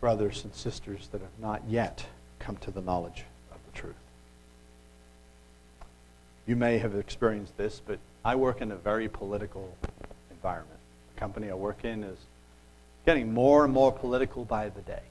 brothers 0.00 0.44
and 0.44 0.54
sisters 0.54 1.08
that 1.12 1.20
have 1.20 1.38
not 1.40 1.62
yet 1.68 2.06
come 2.38 2.56
to 2.58 2.70
the 2.70 2.80
knowledge 2.80 3.24
of 3.52 3.58
the 3.66 3.78
truth? 3.78 3.94
You 6.46 6.56
may 6.56 6.78
have 6.78 6.94
experienced 6.94 7.56
this, 7.56 7.80
but 7.84 7.98
I 8.24 8.36
work 8.36 8.60
in 8.60 8.70
a 8.70 8.76
very 8.76 9.08
political 9.08 9.76
environment. 10.30 10.78
The 11.14 11.20
company 11.20 11.50
I 11.50 11.54
work 11.54 11.84
in 11.84 12.04
is 12.04 12.18
getting 13.04 13.32
more 13.32 13.64
and 13.64 13.72
more 13.72 13.92
political 13.92 14.44
by 14.44 14.68
the 14.68 14.82
day. 14.82 15.02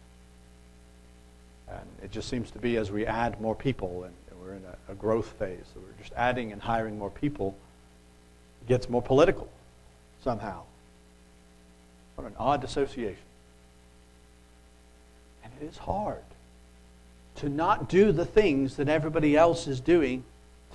And 1.67 1.87
it 2.03 2.11
just 2.11 2.29
seems 2.29 2.51
to 2.51 2.59
be 2.59 2.77
as 2.77 2.91
we 2.91 3.05
add 3.05 3.41
more 3.41 3.55
people, 3.55 4.03
and 4.03 4.13
we're 4.41 4.53
in 4.53 4.63
a, 4.87 4.91
a 4.91 4.95
growth 4.95 5.33
phase, 5.39 5.63
so 5.73 5.79
we're 5.79 6.01
just 6.01 6.13
adding 6.15 6.51
and 6.51 6.61
hiring 6.61 6.99
more 6.99 7.09
people, 7.09 7.55
it 8.61 8.67
gets 8.67 8.89
more 8.89 9.01
political 9.01 9.49
somehow. 10.23 10.61
What 12.15 12.27
an 12.27 12.35
odd 12.37 12.63
association. 12.63 13.17
And 15.43 15.51
it 15.61 15.65
is 15.65 15.77
hard 15.77 16.23
to 17.37 17.49
not 17.49 17.89
do 17.89 18.11
the 18.11 18.25
things 18.25 18.77
that 18.77 18.87
everybody 18.87 19.35
else 19.35 19.67
is 19.67 19.79
doing 19.79 20.23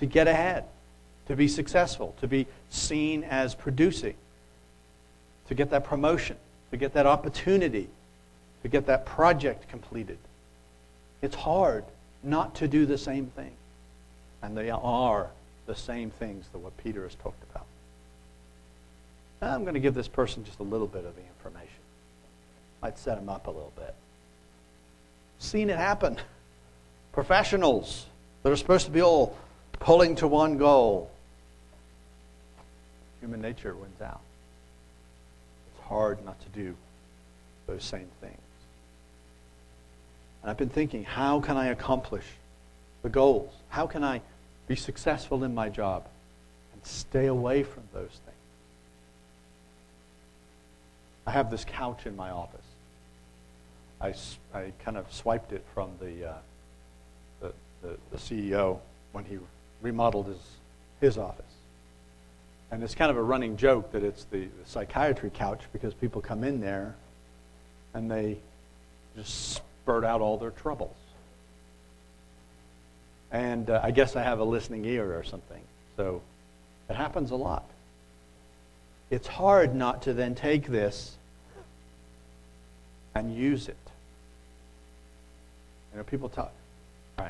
to 0.01 0.07
get 0.07 0.27
ahead, 0.27 0.65
to 1.27 1.35
be 1.35 1.47
successful, 1.47 2.15
to 2.19 2.27
be 2.27 2.47
seen 2.71 3.23
as 3.23 3.53
producing, 3.53 4.15
to 5.47 5.53
get 5.53 5.69
that 5.69 5.83
promotion, 5.83 6.35
to 6.71 6.77
get 6.77 6.93
that 6.95 7.05
opportunity, 7.05 7.87
to 8.63 8.67
get 8.67 8.87
that 8.87 9.05
project 9.05 9.69
completed. 9.69 10.17
It's 11.21 11.35
hard 11.35 11.85
not 12.23 12.55
to 12.55 12.67
do 12.67 12.87
the 12.87 12.97
same 12.97 13.27
thing. 13.27 13.51
And 14.41 14.57
they 14.57 14.71
are 14.71 15.29
the 15.67 15.75
same 15.75 16.09
things 16.09 16.47
that 16.51 16.57
what 16.57 16.75
Peter 16.77 17.03
has 17.03 17.13
talked 17.13 17.43
about. 17.51 17.67
Now, 19.39 19.53
I'm 19.53 19.61
going 19.61 19.75
to 19.75 19.79
give 19.79 19.93
this 19.93 20.07
person 20.07 20.43
just 20.43 20.59
a 20.59 20.63
little 20.63 20.87
bit 20.87 21.05
of 21.05 21.15
the 21.15 21.21
information. 21.21 21.69
Might 22.81 22.97
set 22.97 23.19
him 23.19 23.29
up 23.29 23.45
a 23.45 23.51
little 23.51 23.73
bit. 23.75 23.93
Seen 25.37 25.69
it 25.69 25.77
happen. 25.77 26.17
Professionals 27.11 28.07
that 28.41 28.51
are 28.51 28.55
supposed 28.55 28.87
to 28.87 28.91
be 28.91 29.03
all 29.03 29.37
pulling 29.81 30.15
to 30.15 30.27
one 30.27 30.57
goal. 30.57 31.11
Human 33.19 33.41
nature 33.41 33.75
wins 33.75 34.01
out. 34.01 34.21
It's 35.73 35.87
hard 35.87 36.23
not 36.23 36.39
to 36.41 36.49
do 36.49 36.75
those 37.67 37.83
same 37.83 38.07
things. 38.21 38.37
And 40.41 40.49
I've 40.49 40.57
been 40.57 40.69
thinking, 40.69 41.03
how 41.03 41.39
can 41.41 41.57
I 41.57 41.67
accomplish 41.67 42.25
the 43.01 43.09
goals? 43.09 43.51
How 43.69 43.85
can 43.87 44.03
I 44.03 44.21
be 44.67 44.75
successful 44.75 45.43
in 45.43 45.53
my 45.53 45.69
job 45.69 46.07
and 46.73 46.85
stay 46.85 47.25
away 47.25 47.63
from 47.63 47.83
those 47.93 48.09
things? 48.09 48.37
I 51.27 51.31
have 51.31 51.51
this 51.51 51.65
couch 51.65 52.05
in 52.05 52.15
my 52.15 52.31
office. 52.31 52.61
I, 53.99 54.13
I 54.53 54.73
kind 54.83 54.97
of 54.97 55.11
swiped 55.11 55.53
it 55.53 55.63
from 55.73 55.91
the, 55.99 56.29
uh, 56.29 56.33
the, 57.39 57.53
the, 57.83 57.97
the 58.11 58.17
CEO 58.17 58.79
when 59.11 59.25
he 59.25 59.37
remodeled 59.81 60.27
his, 60.27 60.37
his 60.99 61.17
office. 61.17 61.45
And 62.71 62.83
it's 62.83 62.95
kind 62.95 63.11
of 63.11 63.17
a 63.17 63.23
running 63.23 63.57
joke 63.57 63.91
that 63.91 64.03
it's 64.03 64.23
the, 64.25 64.45
the 64.45 64.65
psychiatry 64.65 65.29
couch 65.33 65.61
because 65.73 65.93
people 65.93 66.21
come 66.21 66.43
in 66.43 66.61
there 66.61 66.95
and 67.93 68.09
they 68.09 68.37
just 69.15 69.55
spurt 69.55 70.05
out 70.05 70.21
all 70.21 70.37
their 70.37 70.51
troubles. 70.51 70.95
And 73.31 73.69
uh, 73.69 73.81
I 73.83 73.91
guess 73.91 74.15
I 74.15 74.23
have 74.23 74.39
a 74.39 74.43
listening 74.43 74.85
ear 74.85 75.17
or 75.17 75.23
something. 75.23 75.61
So 75.97 76.21
it 76.89 76.95
happens 76.95 77.31
a 77.31 77.35
lot. 77.35 77.65
It's 79.09 79.27
hard 79.27 79.75
not 79.75 80.03
to 80.03 80.13
then 80.13 80.35
take 80.35 80.67
this 80.67 81.15
and 83.13 83.35
use 83.35 83.67
it. 83.67 83.75
You 85.91 85.97
know, 85.97 86.03
people 86.03 86.29
talk, 86.29 86.53
to 87.17 87.23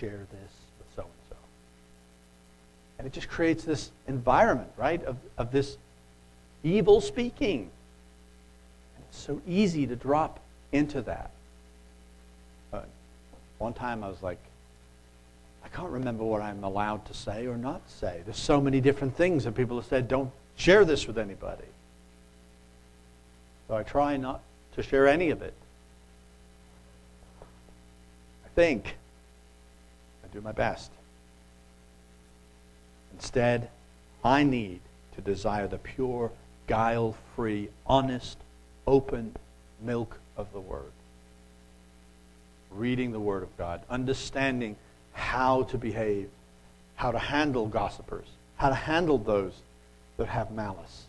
share 0.00 0.10
this 0.10 0.52
with 0.78 0.96
so 0.96 1.02
and 1.02 1.10
so. 1.28 1.36
And 2.98 3.06
it 3.06 3.12
just 3.12 3.28
creates 3.28 3.64
this 3.64 3.90
environment, 4.08 4.70
right, 4.76 5.04
of, 5.04 5.16
of 5.36 5.52
this 5.52 5.76
evil 6.64 7.00
speaking. 7.00 7.70
And 8.96 9.04
it's 9.08 9.18
so 9.18 9.40
easy 9.46 9.86
to 9.86 9.94
drop 9.96 10.40
into 10.72 11.02
that. 11.02 11.30
One 13.58 13.74
time 13.74 14.02
I 14.02 14.08
was 14.08 14.22
like, 14.22 14.38
I 15.62 15.68
can't 15.68 15.90
remember 15.90 16.24
what 16.24 16.40
I'm 16.40 16.64
allowed 16.64 17.04
to 17.06 17.14
say 17.14 17.46
or 17.46 17.58
not 17.58 17.82
say. 17.90 18.22
There's 18.24 18.38
so 18.38 18.58
many 18.58 18.80
different 18.80 19.14
things 19.14 19.44
that 19.44 19.54
people 19.54 19.76
have 19.76 19.84
said, 19.84 20.08
don't 20.08 20.30
share 20.56 20.86
this 20.86 21.06
with 21.06 21.18
anybody. 21.18 21.66
So 23.68 23.76
I 23.76 23.82
try 23.82 24.16
not 24.16 24.40
to 24.76 24.82
share 24.82 25.06
any 25.06 25.28
of 25.28 25.42
it. 25.42 25.52
I 28.46 28.48
think. 28.54 28.96
I 30.30 30.34
do 30.34 30.40
my 30.40 30.52
best. 30.52 30.90
Instead, 33.12 33.68
I 34.22 34.44
need 34.44 34.80
to 35.16 35.20
desire 35.20 35.66
the 35.66 35.78
pure, 35.78 36.30
guile 36.66 37.16
free, 37.34 37.68
honest, 37.86 38.38
open 38.86 39.34
milk 39.82 40.18
of 40.36 40.52
the 40.52 40.60
Word. 40.60 40.92
Reading 42.70 43.12
the 43.12 43.20
Word 43.20 43.42
of 43.42 43.56
God, 43.58 43.82
understanding 43.90 44.76
how 45.12 45.64
to 45.64 45.78
behave, 45.78 46.30
how 46.94 47.10
to 47.10 47.18
handle 47.18 47.66
gossipers, 47.66 48.28
how 48.56 48.68
to 48.68 48.74
handle 48.74 49.18
those 49.18 49.54
that 50.16 50.28
have 50.28 50.52
malice, 50.52 51.06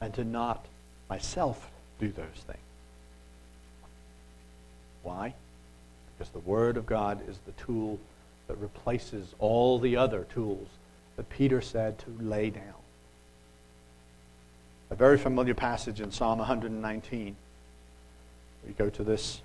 and 0.00 0.14
to 0.14 0.24
not 0.24 0.64
myself 1.10 1.70
do 2.00 2.10
those 2.10 2.44
things. 2.46 2.58
Why? 5.02 5.34
Because 6.16 6.32
the 6.32 6.38
Word 6.38 6.78
of 6.78 6.86
God 6.86 7.20
is 7.28 7.38
the 7.44 7.52
tool 7.52 7.98
that 8.48 8.56
replaces 8.58 9.34
all 9.38 9.78
the 9.78 9.96
other 9.96 10.26
tools 10.32 10.68
that 11.16 11.28
Peter 11.30 11.60
said 11.60 11.98
to 11.98 12.06
lay 12.20 12.50
down. 12.50 12.74
A 14.90 14.94
very 14.94 15.18
familiar 15.18 15.54
passage 15.54 16.00
in 16.00 16.10
Psalm 16.12 16.38
119. 16.38 17.36
We 18.66 18.72
go 18.74 18.90
to 18.90 19.04
this 19.04 19.40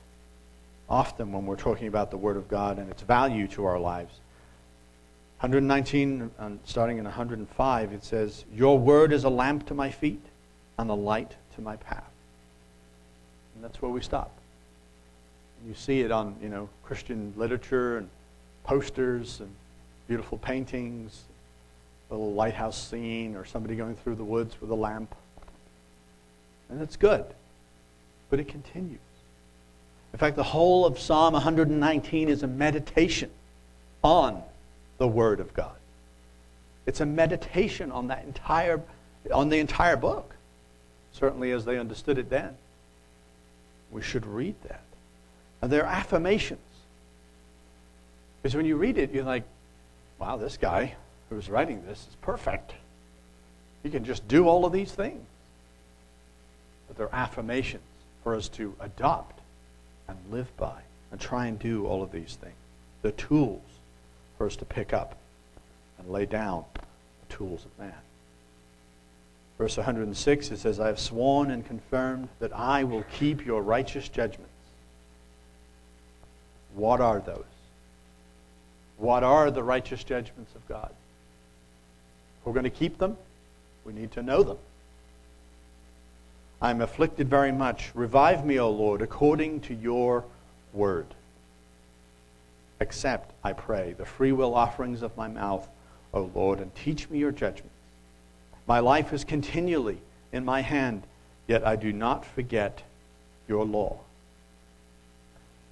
often 0.89 1.31
when 1.31 1.45
we're 1.45 1.55
talking 1.55 1.88
about 1.88 2.12
the 2.12 2.17
Word 2.17 2.38
of 2.38 2.47
God 2.47 2.77
and 2.77 2.89
its 2.89 3.01
value 3.01 3.47
to 3.49 3.65
our 3.65 3.79
lives. 3.79 4.13
119, 5.39 6.31
uh, 6.38 6.49
starting 6.65 6.97
in 6.97 7.05
105, 7.05 7.93
it 7.93 8.03
says, 8.03 8.43
Your 8.53 8.77
word 8.77 9.13
is 9.13 9.23
a 9.23 9.29
lamp 9.29 9.65
to 9.67 9.73
my 9.73 9.89
feet 9.89 10.21
and 10.77 10.89
a 10.89 10.93
light 10.93 11.35
to 11.55 11.62
my 11.62 11.77
path. 11.77 12.12
And 13.55 13.63
that's 13.63 13.81
where 13.81 13.91
we 13.91 14.01
stop. 14.01 14.31
You 15.65 15.73
see 15.73 16.01
it 16.01 16.12
on, 16.12 16.35
you 16.41 16.49
know, 16.49 16.67
Christian 16.83 17.33
literature 17.38 17.99
and 17.99 18.09
posters 18.69 19.39
and 19.39 19.49
beautiful 20.08 20.38
paintings, 20.38 21.23
a 22.12 22.13
little 22.13 22.34
lighthouse 22.34 22.77
scene 22.77 23.36
or 23.36 23.43
somebody 23.43 23.75
going 23.75 23.95
through 23.95 24.13
the 24.13 24.23
woods 24.23 24.62
with 24.62 24.69
a 24.69 24.75
lamp. 24.75 25.15
And 26.69 26.79
that's 26.79 26.95
good. 26.95 27.25
But 28.29 28.39
it 28.39 28.47
continues. 28.47 28.99
In 30.13 30.19
fact, 30.19 30.36
the 30.36 30.43
whole 30.43 30.86
of 30.86 30.99
Psalm 30.99 31.34
119 31.34 32.29
is 32.29 32.43
a 32.43 32.47
meditation 32.47 33.32
on 34.03 34.43
the 34.99 35.08
Word 35.08 35.39
of 35.39 35.51
God. 35.55 35.75
It's 36.86 37.01
a 37.01 37.08
meditation 37.08 37.91
on 37.91 38.05
that 38.10 38.23
entire, 38.23 38.84
on 39.34 39.49
the 39.49 39.58
entire 39.58 39.97
book, 39.97 40.36
certainly 41.12 41.53
as 41.53 41.65
they 41.65 41.79
understood 41.79 42.19
it 42.19 42.29
then. 42.29 42.55
We 43.89 44.03
should 44.03 44.27
read 44.27 44.53
that. 44.67 44.84
And 45.60 45.71
they're 45.71 45.86
affirmations. 45.86 46.60
Because 48.41 48.56
when 48.56 48.65
you 48.65 48.78
read 48.78 48.97
it, 48.97 49.12
you're 49.12 49.23
like, 49.23 49.43
wow, 50.17 50.38
this 50.38 50.58
guy, 50.58 50.95
who's 51.30 51.49
writing 51.49 51.84
this 51.86 51.99
is 51.99 52.15
perfect. 52.21 52.73
He 53.84 53.89
can 53.89 54.04
just 54.04 54.28
do 54.28 54.47
all 54.47 54.65
of 54.65 54.73
these 54.73 54.91
things. 54.91 55.25
But 56.88 56.97
they're 56.97 57.15
affirmations 57.15 57.84
for 58.23 58.36
us 58.36 58.49
to 58.49 58.75
adopt 58.80 59.39
and 60.08 60.17
live 60.32 60.56
by 60.58 60.82
and 61.12 61.19
try 61.19 61.47
and 61.47 61.58
do 61.60 61.86
all 61.86 62.02
of 62.04 62.12
these 62.12 62.38
things. 62.41 62.56
The 63.02 63.12
tools 63.12 63.62
for 64.38 64.47
us 64.47 64.56
to 64.58 64.65
pick 64.65 64.93
up 64.93 65.17
and 65.97 66.10
lay 66.10 66.25
down 66.25 66.63
the 66.73 67.36
tools 67.36 67.65
of 67.65 67.78
man. 67.78 67.93
Verse 69.58 69.75
106, 69.75 70.52
it 70.52 70.58
says, 70.58 70.80
I 70.80 70.88
have 70.88 70.99
sworn 70.99 71.52
and 71.52 71.65
confirmed 71.65 72.30
that 72.39 72.54
I 72.54 72.86
will 72.86 73.04
keep 73.12 73.45
your 73.45 73.62
righteous 73.62 74.08
judgments. 74.08 74.54
What 76.73 77.02
are 77.02 77.19
those? 77.19 77.43
What 78.99 79.23
are 79.23 79.49
the 79.49 79.63
righteous 79.63 80.03
judgments 80.03 80.53
of 80.55 80.67
God? 80.67 80.91
If 82.39 82.45
we're 82.45 82.53
going 82.53 82.65
to 82.65 82.69
keep 82.69 82.97
them, 82.97 83.17
we 83.85 83.93
need 83.93 84.12
to 84.12 84.21
know 84.21 84.43
them. 84.43 84.57
I 86.62 86.69
am 86.69 86.81
afflicted 86.81 87.29
very 87.29 87.53
much. 87.53 87.91
Revive 87.93 88.45
me, 88.45 88.59
O 88.59 88.69
Lord, 88.69 89.01
according 89.01 89.62
to 89.62 89.73
your 89.73 90.25
word. 90.73 91.07
Accept, 92.81 93.31
I 93.41 93.53
pray, 93.53 93.93
the 93.97 94.05
freewill 94.05 94.53
offerings 94.53 95.01
of 95.01 95.15
my 95.15 95.29
mouth, 95.29 95.67
O 96.13 96.29
Lord, 96.35 96.59
and 96.59 96.73
teach 96.75 97.09
me 97.09 97.19
your 97.19 97.31
judgments. 97.31 97.73
My 98.67 98.79
life 98.79 99.13
is 99.13 99.23
continually 99.23 99.99
in 100.33 100.43
my 100.43 100.59
hand, 100.62 101.03
yet 101.47 101.65
I 101.65 101.77
do 101.77 101.93
not 101.93 102.25
forget 102.25 102.83
your 103.47 103.65
law. 103.65 103.99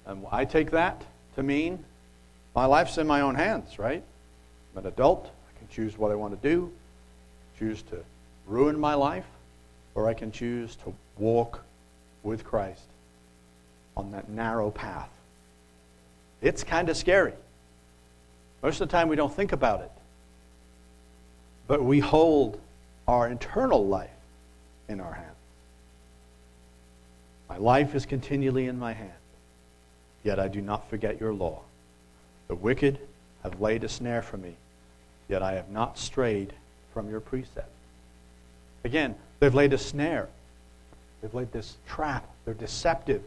And 0.06 0.24
I 0.32 0.46
take 0.46 0.70
that 0.70 1.04
to 1.36 1.42
mean 1.42 1.84
my 2.58 2.66
life's 2.66 2.98
in 2.98 3.06
my 3.06 3.20
own 3.20 3.36
hands, 3.36 3.78
right? 3.78 4.02
I'm 4.72 4.78
an 4.84 4.86
adult. 4.86 5.26
I 5.26 5.58
can 5.60 5.68
choose 5.68 5.96
what 5.96 6.10
I 6.10 6.16
want 6.16 6.34
to 6.42 6.48
do, 6.48 6.72
choose 7.56 7.82
to 7.82 8.02
ruin 8.48 8.76
my 8.76 8.94
life, 8.94 9.26
or 9.94 10.08
I 10.08 10.12
can 10.12 10.32
choose 10.32 10.74
to 10.82 10.92
walk 11.18 11.62
with 12.24 12.42
Christ 12.42 12.82
on 13.96 14.10
that 14.10 14.28
narrow 14.28 14.72
path. 14.72 15.08
It's 16.42 16.64
kind 16.64 16.88
of 16.88 16.96
scary. 16.96 17.34
Most 18.60 18.80
of 18.80 18.88
the 18.88 18.92
time 18.92 19.06
we 19.06 19.14
don't 19.14 19.32
think 19.32 19.52
about 19.52 19.82
it. 19.82 19.92
But 21.68 21.84
we 21.84 22.00
hold 22.00 22.60
our 23.06 23.28
eternal 23.28 23.86
life 23.86 24.10
in 24.88 24.98
our 24.98 25.12
hands. 25.12 25.28
My 27.48 27.58
life 27.58 27.94
is 27.94 28.04
continually 28.04 28.66
in 28.66 28.80
my 28.80 28.94
hand, 28.94 29.12
yet 30.24 30.40
I 30.40 30.48
do 30.48 30.60
not 30.60 30.90
forget 30.90 31.20
your 31.20 31.32
law. 31.32 31.60
The 32.48 32.54
wicked 32.54 32.98
have 33.42 33.60
laid 33.60 33.84
a 33.84 33.88
snare 33.88 34.22
for 34.22 34.36
me, 34.36 34.56
yet 35.28 35.42
I 35.42 35.52
have 35.52 35.70
not 35.70 35.98
strayed 35.98 36.52
from 36.92 37.10
your 37.10 37.20
precepts. 37.20 37.68
Again, 38.84 39.14
they've 39.38 39.54
laid 39.54 39.72
a 39.72 39.78
snare. 39.78 40.28
They've 41.20 41.34
laid 41.34 41.52
this 41.52 41.76
trap. 41.86 42.28
They're 42.44 42.54
deceptive. 42.54 43.22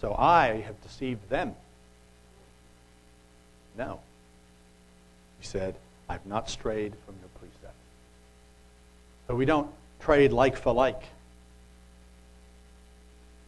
So 0.00 0.14
I 0.18 0.60
have 0.62 0.80
deceived 0.82 1.28
them. 1.28 1.54
No. 3.78 4.00
He 5.40 5.46
said, 5.46 5.74
I've 6.08 6.26
not 6.26 6.50
strayed 6.50 6.92
from 7.06 7.14
your 7.20 7.28
precepts. 7.38 7.78
So 9.26 9.34
we 9.34 9.44
don't 9.44 9.70
trade 10.00 10.32
like 10.32 10.56
for 10.56 10.74
like 10.74 11.02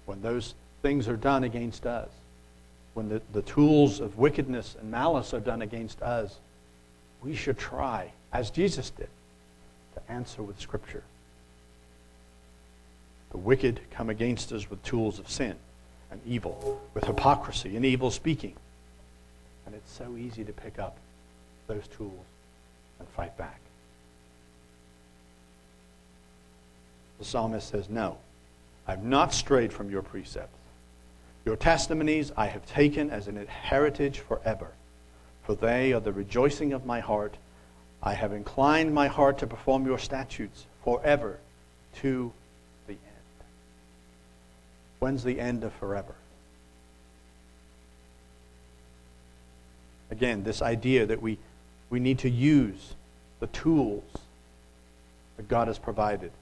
when 0.07 0.23
those 0.23 0.55
things 0.83 1.09
are 1.09 1.17
done 1.17 1.45
against 1.45 1.85
us, 1.85 2.09
when 2.97 3.11
the, 3.11 3.21
the 3.35 3.43
tools 3.43 4.01
of 4.01 4.17
wickedness 4.17 4.75
and 4.81 4.91
malice 4.91 5.35
are 5.35 5.41
done 5.41 5.61
against 5.61 6.01
us, 6.01 6.39
we 7.23 7.37
should 7.37 7.59
try, 7.59 8.11
as 8.33 8.49
Jesus 8.49 8.89
did, 8.89 9.11
to 9.95 10.11
answer 10.11 10.43
with 10.43 10.59
Scripture. 10.59 11.03
The 13.33 13.37
wicked 13.37 13.81
come 13.91 14.09
against 14.09 14.51
us 14.51 14.71
with 14.71 14.83
tools 14.83 15.19
of 15.19 15.29
sin 15.29 15.57
and 16.11 16.23
evil, 16.27 16.81
with 16.95 17.05
hypocrisy 17.05 17.77
and 17.77 17.85
evil 17.85 18.11
speaking. 18.11 18.55
And 19.67 19.75
it's 19.75 19.93
so 19.93 20.17
easy 20.17 20.43
to 20.45 20.53
pick 20.55 20.79
up 20.79 20.97
those 21.67 21.87
tools 21.89 22.25
and 22.99 23.07
fight 23.09 23.37
back. 23.37 23.61
The 27.19 27.27
psalmist 27.27 27.69
says, 27.69 27.91
No, 27.91 28.17
I 28.87 28.93
have 28.93 29.05
not 29.05 29.35
strayed 29.35 29.71
from 29.71 29.91
your 29.91 30.01
precepts. 30.01 30.56
Your 31.47 31.57
testimonies 31.57 32.33
I 32.37 32.47
have 32.47 32.67
taken 32.67 33.09
as 33.09 33.29
an 33.29 33.47
heritage 33.47 34.19
forever, 34.19 34.73
for 35.45 35.55
they 35.55 35.93
are 35.93 36.01
the 36.01 36.13
rejoicing 36.13 36.73
of 36.73 36.85
my 36.85 36.99
heart. 36.99 37.37
I 38.03 38.15
have 38.15 38.33
inclined 38.33 38.93
my 38.93 39.07
heart 39.07 39.39
to 39.39 39.47
perform 39.47 39.87
your 39.87 39.99
statutes 39.99 40.67
forever 40.83 41.39
to 42.01 42.33
the 42.89 42.95
end. 42.95 43.01
When's 44.99 45.23
the 45.23 45.39
end 45.39 45.63
of 45.63 45.73
forever? 45.75 46.17
Again, 50.11 50.43
this 50.43 50.61
idea 50.61 51.07
that 51.07 51.23
we, 51.23 51.39
we 51.91 52.01
need 52.01 52.19
to 52.21 52.31
use 52.31 52.95
the 53.39 53.47
tools 53.47 54.03
that 55.37 55.47
God 55.47 55.69
has 55.69 55.79
provided 55.79 56.33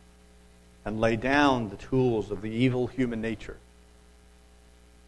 and 0.82 0.98
lay 0.98 1.16
down 1.16 1.68
the 1.68 1.76
tools 1.76 2.30
of 2.30 2.40
the 2.40 2.50
evil 2.50 2.86
human 2.86 3.20
nature. 3.20 3.58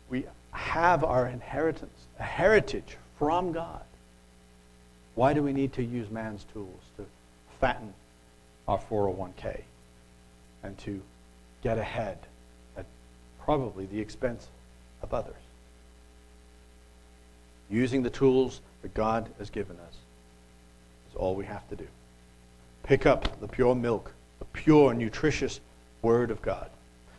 We 0.09 0.25
have 0.53 1.05
our 1.05 1.27
inheritance, 1.27 2.07
a 2.19 2.23
heritage 2.23 2.97
from 3.19 3.53
God. 3.53 3.83
Why 5.15 5.33
do 5.33 5.43
we 5.43 5.53
need 5.53 5.73
to 5.75 5.83
use 5.83 6.11
man's 6.11 6.45
tools 6.53 6.83
to 6.97 7.07
fatten 7.61 7.93
our 8.69 8.79
401k 8.79 9.63
and 10.63 10.77
to 10.79 11.01
get 11.63 11.79
ahead 11.79 12.19
at 12.77 12.85
probably 13.45 13.87
the 13.87 14.01
expense 14.01 14.49
of 15.03 15.15
others? 15.15 15.35
Using 17.71 18.03
the 18.03 18.11
tools 18.11 18.61
that 18.83 18.95
God 18.95 19.29
has 19.39 19.51
given 19.51 19.77
us 19.81 19.95
is 21.11 21.17
all 21.17 21.35
we 21.35 21.47
have 21.47 21.69
to 21.71 21.77
do. 21.77 21.87
Pick 22.83 23.07
up 23.07 23.41
the 23.41 23.49
pure 23.49 23.75
milk, 23.75 24.13
the 24.39 24.45
pure, 24.45 24.95
nutritious 24.95 25.61
Word 26.03 26.31
of 26.31 26.41
God. 26.43 26.71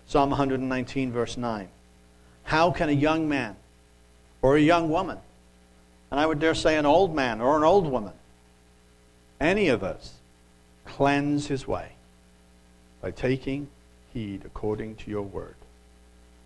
Psalm 0.05 0.29
119, 0.29 1.11
verse 1.11 1.35
9. 1.35 1.67
How 2.47 2.71
can 2.71 2.87
a 2.87 2.93
young 2.93 3.27
man 3.27 3.57
or 4.41 4.55
a 4.55 4.61
young 4.61 4.89
woman, 4.89 5.17
and 6.09 6.17
I 6.17 6.25
would 6.25 6.39
dare 6.39 6.55
say 6.55 6.77
an 6.77 6.85
old 6.85 7.13
man 7.13 7.41
or 7.41 7.57
an 7.57 7.63
old 7.63 7.91
woman, 7.91 8.13
any 9.41 9.67
of 9.67 9.83
us, 9.83 10.13
cleanse 10.85 11.47
his 11.47 11.67
way 11.67 11.89
by 13.01 13.11
taking 13.11 13.67
heed 14.13 14.43
according 14.45 14.95
to 14.95 15.11
your 15.11 15.23
word? 15.23 15.55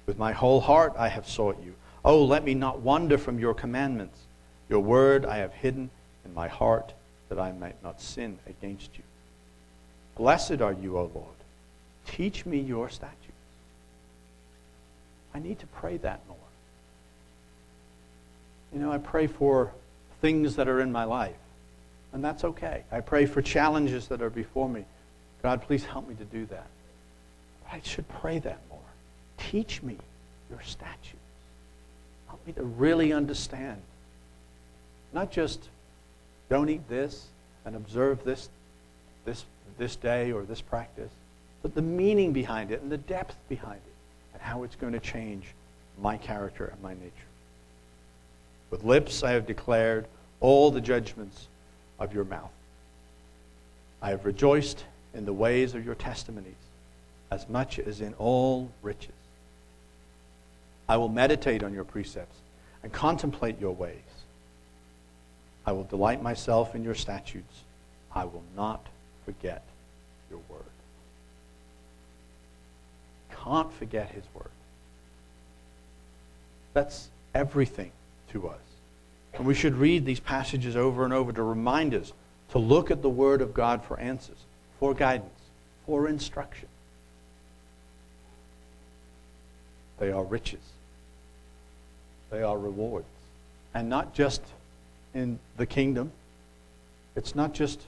With 0.08 0.18
my 0.18 0.32
whole 0.32 0.60
heart 0.60 0.96
I 0.98 1.08
have 1.08 1.28
sought 1.28 1.62
you. 1.64 1.76
Oh, 2.04 2.26
let 2.26 2.44
me 2.44 2.56
not 2.56 2.80
wander 2.80 3.20
from 3.20 3.38
your 3.38 3.54
commandments. 3.54 4.18
Your 4.70 4.80
word 4.80 5.24
I 5.24 5.38
have 5.38 5.54
hidden 5.54 5.92
in 6.26 6.34
my 6.34 6.48
heart 6.48 6.94
that 7.30 7.40
I 7.40 7.52
might 7.52 7.82
not 7.84 8.02
sin 8.02 8.40
against 8.48 8.98
you. 8.98 9.04
Blessed 10.16 10.62
are 10.62 10.74
you, 10.74 10.98
O 10.98 11.12
Lord. 11.14 11.28
Teach 12.08 12.44
me 12.48 12.60
your 12.60 12.90
statutes. 12.90 13.21
I 15.34 15.40
need 15.40 15.60
to 15.60 15.68
pray 15.68 15.98
that 15.98 16.22
more. 16.28 16.38
You 18.74 18.80
know, 18.80 18.92
I 18.92 18.98
pray 18.98 19.28
for 19.28 19.72
things 20.22 20.56
that 20.56 20.68
are 20.68 20.82
in 20.82 20.92
my 20.92 21.04
life, 21.04 21.36
and 22.14 22.24
that's 22.24 22.44
okay. 22.44 22.84
I 22.92 23.02
pray 23.02 23.26
for 23.26 23.42
challenges 23.42 24.08
that 24.08 24.22
are 24.22 24.30
before 24.30 24.70
me. 24.70 24.86
God, 25.42 25.62
please 25.62 25.84
help 25.86 26.08
me 26.08 26.16
to 26.16 26.26
do 26.26 26.46
that. 26.48 26.68
But 27.64 27.74
I 27.74 27.82
should 27.84 28.08
pray 28.08 28.40
that 28.40 28.60
more. 28.70 28.80
Teach 29.38 29.82
me 29.82 29.98
your 30.50 30.62
statutes. 30.62 31.18
Help 32.28 32.46
me 32.46 32.54
to 32.54 32.64
really 32.64 33.12
understand. 33.12 33.82
Not 35.14 35.32
just 35.32 35.68
don't 36.50 36.70
eat 36.70 36.88
this 36.88 37.28
and 37.66 37.76
observe 37.76 38.24
this, 38.24 38.50
this, 39.26 39.46
this 39.78 39.96
day 39.96 40.32
or 40.32 40.44
this 40.44 40.62
practice, 40.62 41.12
but 41.62 41.76
the 41.76 41.82
meaning 41.82 42.34
behind 42.34 42.72
it 42.72 42.82
and 42.82 42.92
the 42.92 42.98
depth 42.98 43.36
behind 43.50 43.82
it 43.86 43.91
how 44.42 44.64
it's 44.64 44.76
going 44.76 44.94
to 44.94 45.00
change 45.00 45.46
my 46.02 46.18
character 46.18 46.66
and 46.66 46.82
my 46.82 46.94
nature. 46.94 47.12
With 48.70 48.84
lips 48.84 49.24
I 49.24 49.32
have 49.32 49.46
declared 49.46 50.08
all 50.40 50.72
the 50.72 50.82
judgments 50.82 51.48
of 52.00 52.14
your 52.14 52.26
mouth. 52.26 52.52
I 54.02 54.10
have 54.10 54.26
rejoiced 54.26 54.84
in 55.14 55.26
the 55.26 55.34
ways 55.34 55.76
of 55.76 55.86
your 55.86 55.96
testimonies 55.96 56.54
as 57.30 57.48
much 57.48 57.80
as 57.80 58.02
in 58.02 58.14
all 58.16 58.70
riches. 58.82 59.14
I 60.90 60.98
will 60.98 61.10
meditate 61.10 61.64
on 61.64 61.74
your 61.74 61.84
precepts 61.84 62.38
and 62.84 62.92
contemplate 62.92 63.60
your 63.62 63.74
ways. 63.74 63.96
I 65.66 65.72
will 65.72 65.84
delight 65.84 66.24
myself 66.24 66.74
in 66.74 66.84
your 66.84 66.96
statutes. 66.96 67.62
I 68.14 68.26
will 68.26 68.44
not 68.56 68.86
forget 69.26 69.64
your 70.30 70.40
word 70.50 70.64
can't 73.44 73.72
forget 73.74 74.10
his 74.10 74.24
word. 74.34 74.50
That's 76.74 77.10
everything 77.34 77.92
to 78.32 78.48
us. 78.48 78.60
And 79.34 79.46
we 79.46 79.54
should 79.54 79.76
read 79.76 80.06
these 80.06 80.20
passages 80.20 80.76
over 80.76 81.04
and 81.04 81.14
over 81.14 81.32
to 81.32 81.44
remind 81.44 81.94
us 81.94 82.14
to 82.52 82.60
look 82.60 82.92
at 82.92 83.02
the 83.02 83.10
Word 83.10 83.42
of 83.42 83.54
God 83.54 83.84
for 83.84 84.00
answers, 84.00 84.38
for 84.80 84.94
guidance, 84.94 85.30
for 85.86 86.08
instruction. 86.08 86.68
They 90.00 90.12
are 90.12 90.24
riches. 90.24 90.60
They 92.30 92.44
are 92.44 92.58
rewards. 92.58 93.06
And 93.74 93.90
not 93.90 94.14
just 94.14 94.42
in 95.14 95.40
the 95.58 95.66
kingdom. 95.66 96.12
It's 97.16 97.36
not 97.36 97.54
just 97.54 97.82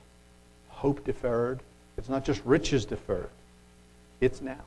hope 0.70 1.04
deferred. 1.06 1.60
It's 1.98 2.10
not 2.10 2.26
just 2.26 2.42
riches 2.46 2.86
deferred. 2.86 3.30
It's 4.20 4.42
now. 4.42 4.62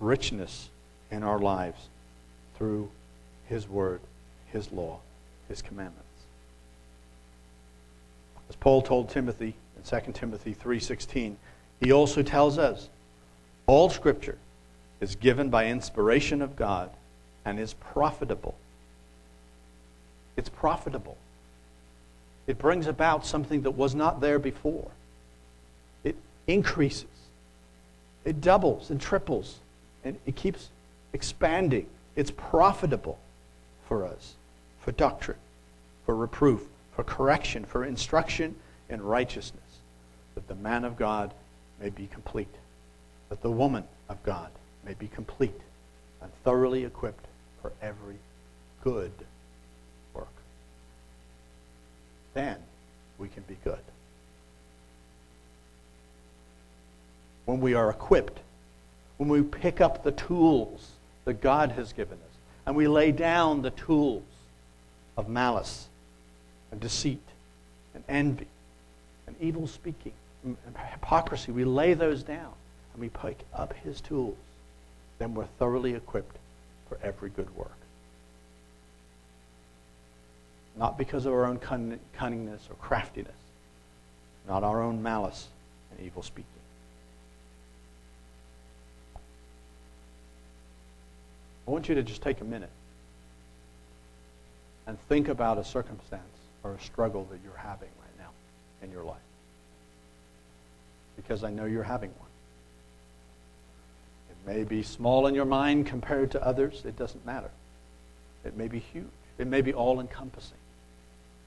Richness 0.00 0.70
in 1.10 1.22
our 1.22 1.38
lives 1.38 1.88
through 2.56 2.90
His 3.46 3.68
Word, 3.68 4.00
His 4.52 4.72
law, 4.72 4.98
His 5.48 5.62
commandments. 5.62 6.06
As 8.48 8.56
Paul 8.56 8.82
told 8.82 9.10
Timothy 9.10 9.54
in 9.76 9.82
2 9.84 10.12
Timothy 10.12 10.54
3:16, 10.54 11.36
he 11.80 11.92
also 11.92 12.22
tells 12.22 12.58
us 12.58 12.88
all 13.66 13.88
scripture 13.88 14.38
is 15.00 15.14
given 15.14 15.50
by 15.50 15.66
inspiration 15.66 16.42
of 16.42 16.56
God 16.56 16.90
and 17.44 17.58
is 17.58 17.74
profitable. 17.74 18.54
It's 20.36 20.48
profitable. 20.48 21.16
It 22.46 22.58
brings 22.58 22.86
about 22.86 23.24
something 23.24 23.62
that 23.62 23.72
was 23.72 23.94
not 23.94 24.20
there 24.20 24.38
before. 24.38 24.90
It 26.02 26.16
increases. 26.46 27.06
It 28.24 28.40
doubles 28.40 28.90
and 28.90 29.00
triples. 29.00 29.60
And 30.04 30.18
it 30.26 30.36
keeps 30.36 30.70
expanding. 31.12 31.86
It's 32.16 32.30
profitable 32.30 33.18
for 33.86 34.04
us, 34.04 34.34
for 34.80 34.92
doctrine, 34.92 35.38
for 36.06 36.14
reproof, 36.14 36.62
for 36.94 37.04
correction, 37.04 37.64
for 37.64 37.84
instruction 37.84 38.54
in 38.88 39.02
righteousness, 39.02 39.62
that 40.34 40.48
the 40.48 40.54
man 40.54 40.84
of 40.84 40.96
God 40.96 41.32
may 41.80 41.90
be 41.90 42.06
complete, 42.06 42.54
that 43.28 43.42
the 43.42 43.50
woman 43.50 43.84
of 44.08 44.22
God 44.22 44.50
may 44.84 44.94
be 44.94 45.08
complete 45.08 45.60
and 46.22 46.30
thoroughly 46.44 46.84
equipped 46.84 47.26
for 47.62 47.72
every 47.82 48.16
good 48.82 49.12
work. 50.14 50.28
Then 52.34 52.56
we 53.18 53.28
can 53.28 53.42
be 53.48 53.56
good. 53.64 53.78
When 57.44 57.60
we 57.60 57.74
are 57.74 57.90
equipped, 57.90 58.40
when 59.20 59.28
we 59.28 59.42
pick 59.42 59.82
up 59.82 60.02
the 60.02 60.12
tools 60.12 60.92
that 61.26 61.42
God 61.42 61.72
has 61.72 61.92
given 61.92 62.14
us, 62.14 62.38
and 62.64 62.74
we 62.74 62.88
lay 62.88 63.12
down 63.12 63.60
the 63.60 63.70
tools 63.70 64.22
of 65.14 65.28
malice 65.28 65.88
and 66.72 66.80
deceit 66.80 67.20
and 67.94 68.02
envy 68.08 68.46
and 69.26 69.36
evil 69.38 69.66
speaking 69.66 70.14
and 70.42 70.56
hypocrisy. 70.90 71.52
We 71.52 71.64
lay 71.66 71.92
those 71.92 72.22
down 72.22 72.54
and 72.94 73.02
we 73.02 73.10
pick 73.10 73.40
up 73.52 73.74
his 73.84 74.00
tools. 74.00 74.38
Then 75.18 75.34
we're 75.34 75.44
thoroughly 75.58 75.92
equipped 75.92 76.38
for 76.88 76.98
every 77.02 77.28
good 77.28 77.54
work. 77.54 77.76
Not 80.78 80.96
because 80.96 81.26
of 81.26 81.34
our 81.34 81.44
own 81.44 81.58
cunningness 81.58 82.70
or 82.70 82.74
craftiness, 82.80 83.36
not 84.48 84.64
our 84.64 84.80
own 84.80 85.02
malice 85.02 85.48
and 85.90 86.06
evil 86.06 86.22
speaking. 86.22 86.59
I 91.70 91.72
want 91.72 91.88
you 91.88 91.94
to 91.94 92.02
just 92.02 92.20
take 92.20 92.40
a 92.40 92.44
minute 92.44 92.68
and 94.88 94.98
think 95.02 95.28
about 95.28 95.56
a 95.56 95.62
circumstance 95.62 96.24
or 96.64 96.72
a 96.72 96.80
struggle 96.80 97.28
that 97.30 97.38
you're 97.44 97.56
having 97.56 97.90
right 98.00 98.18
now 98.18 98.30
in 98.82 98.90
your 98.90 99.04
life. 99.04 99.22
Because 101.14 101.44
I 101.44 101.50
know 101.50 101.66
you're 101.66 101.84
having 101.84 102.10
one. 102.18 102.28
It 104.30 104.52
may 104.52 104.64
be 104.64 104.82
small 104.82 105.28
in 105.28 105.34
your 105.36 105.44
mind 105.44 105.86
compared 105.86 106.32
to 106.32 106.44
others. 106.44 106.82
It 106.84 106.96
doesn't 106.96 107.24
matter. 107.24 107.52
It 108.44 108.56
may 108.56 108.66
be 108.66 108.80
huge. 108.80 109.06
It 109.38 109.46
may 109.46 109.60
be 109.60 109.72
all 109.72 110.00
encompassing. 110.00 110.58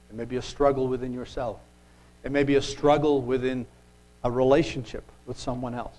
It 0.08 0.16
may 0.16 0.24
be 0.24 0.36
a 0.36 0.42
struggle 0.42 0.88
within 0.88 1.12
yourself. 1.12 1.60
It 2.22 2.32
may 2.32 2.44
be 2.44 2.54
a 2.54 2.62
struggle 2.62 3.20
within 3.20 3.66
a 4.22 4.30
relationship 4.30 5.04
with 5.26 5.38
someone 5.38 5.74
else. 5.74 5.98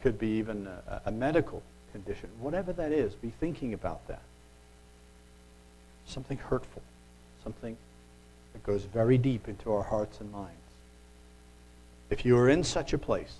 It 0.00 0.02
could 0.02 0.18
be 0.18 0.38
even 0.38 0.66
a, 0.66 1.02
a 1.04 1.12
medical 1.12 1.62
condition. 1.92 2.28
Whatever 2.40 2.72
that 2.74 2.92
is, 2.92 3.14
be 3.14 3.32
thinking 3.40 3.74
about 3.74 4.06
that. 4.08 4.22
Something 6.06 6.38
hurtful 6.38 6.82
something 7.48 7.78
that 8.52 8.62
goes 8.62 8.84
very 8.84 9.16
deep 9.16 9.48
into 9.48 9.72
our 9.72 9.82
hearts 9.82 10.20
and 10.20 10.30
minds. 10.30 10.52
If 12.10 12.24
you 12.26 12.36
are 12.36 12.48
in 12.48 12.64
such 12.64 12.92
a 12.92 12.98
place, 12.98 13.34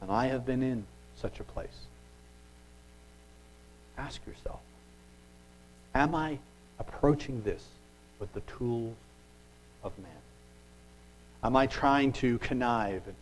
and 0.00 0.10
I 0.10 0.26
have 0.26 0.44
been 0.44 0.62
in 0.62 0.84
such 1.20 1.38
a 1.40 1.44
place, 1.44 1.86
ask 3.96 4.20
yourself 4.26 4.60
Am 5.94 6.14
I 6.14 6.38
approaching 6.78 7.42
this 7.42 7.64
with 8.18 8.32
the 8.34 8.42
tools 8.42 8.96
of 9.84 9.96
man? 9.98 10.10
Am 11.44 11.54
I 11.54 11.66
trying 11.66 12.12
to 12.14 12.38
connive 12.38 13.02
and, 13.06 13.16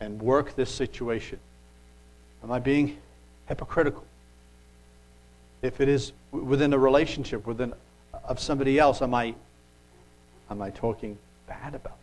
and 0.00 0.20
work 0.20 0.56
this 0.56 0.74
situation? 0.74 1.38
Am 2.42 2.50
I 2.50 2.58
being 2.58 2.98
hypocritical? 3.46 4.04
If 5.62 5.80
it 5.80 5.88
is 5.88 6.12
within 6.32 6.72
a 6.72 6.78
relationship, 6.78 7.46
within 7.46 7.74
of 8.24 8.40
somebody 8.40 8.78
else 8.78 9.02
am 9.02 9.14
I, 9.14 9.34
am 10.50 10.62
I 10.62 10.70
talking 10.70 11.18
bad 11.46 11.74
about? 11.74 11.96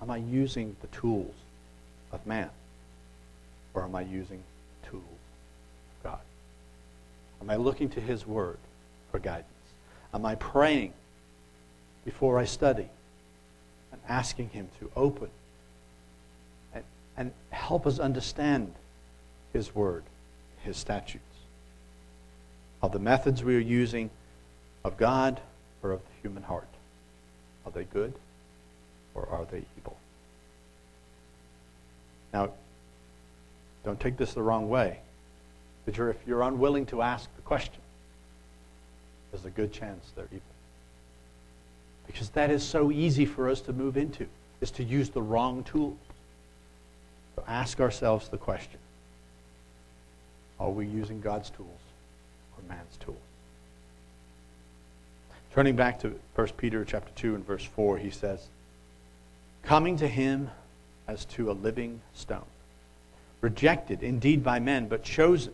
Am 0.00 0.10
I 0.10 0.16
using 0.16 0.76
the 0.80 0.88
tools 0.88 1.34
of 2.12 2.26
man? 2.26 2.50
Or 3.74 3.84
am 3.84 3.94
I 3.94 4.02
using 4.02 4.42
the 4.82 4.90
tools 4.90 5.04
of 5.04 6.02
God? 6.02 6.20
Am 7.40 7.50
I 7.50 7.56
looking 7.56 7.88
to 7.90 8.00
His 8.00 8.26
Word 8.26 8.58
for 9.10 9.18
guidance? 9.18 9.46
Am 10.12 10.26
I 10.26 10.34
praying 10.34 10.92
before 12.04 12.38
I 12.38 12.44
study 12.44 12.88
and 13.92 14.00
asking 14.08 14.50
Him 14.50 14.68
to 14.80 14.90
open 14.96 15.30
and, 17.22 17.32
help 17.50 17.86
us 17.86 17.98
understand 17.98 18.72
His 19.52 19.74
Word, 19.74 20.04
His 20.64 20.76
statutes? 20.76 21.22
of 22.82 22.92
the 22.92 22.98
methods 22.98 23.42
we 23.44 23.56
are 23.56 23.60
using 23.60 24.10
of 24.84 24.96
God 24.96 25.40
or 25.82 25.92
of 25.92 26.00
the 26.00 26.20
human 26.20 26.42
heart? 26.42 26.68
Are 27.64 27.72
they 27.72 27.84
good 27.84 28.12
or 29.14 29.28
are 29.30 29.46
they 29.50 29.62
evil? 29.78 29.96
Now, 32.34 32.50
don't 33.84 34.00
take 34.00 34.16
this 34.16 34.34
the 34.34 34.42
wrong 34.42 34.68
way. 34.68 34.98
But 35.84 35.96
you're, 35.96 36.10
if 36.10 36.16
you're 36.26 36.42
unwilling 36.42 36.86
to 36.86 37.02
ask 37.02 37.28
the 37.36 37.42
question, 37.42 37.80
there's 39.30 39.44
a 39.44 39.50
good 39.50 39.72
chance 39.72 40.12
they're 40.14 40.26
evil. 40.26 40.42
Because 42.06 42.30
that 42.30 42.50
is 42.50 42.62
so 42.62 42.90
easy 42.90 43.26
for 43.26 43.48
us 43.48 43.60
to 43.62 43.72
move 43.72 43.96
into, 43.96 44.26
is 44.60 44.70
to 44.72 44.84
use 44.84 45.10
the 45.10 45.22
wrong 45.22 45.64
tools. 45.64 45.98
So 47.36 47.44
ask 47.46 47.80
ourselves 47.80 48.28
the 48.28 48.38
question 48.38 48.78
Are 50.60 50.70
we 50.70 50.86
using 50.86 51.20
God's 51.20 51.50
tools 51.50 51.80
or 52.56 52.68
man's 52.68 52.96
tools? 52.98 53.18
Turning 55.54 55.76
back 55.76 56.00
to 56.00 56.18
1 56.34 56.48
Peter 56.56 56.84
chapter 56.84 57.12
2 57.16 57.34
and 57.34 57.46
verse 57.46 57.64
4, 57.64 57.98
he 57.98 58.10
says, 58.10 58.46
Coming 59.62 59.98
to 59.98 60.08
him 60.08 60.50
as 61.06 61.26
to 61.26 61.50
a 61.50 61.52
living 61.52 62.00
stone, 62.14 62.46
rejected 63.42 64.02
indeed 64.02 64.42
by 64.42 64.60
men, 64.60 64.88
but 64.88 65.04
chosen 65.04 65.52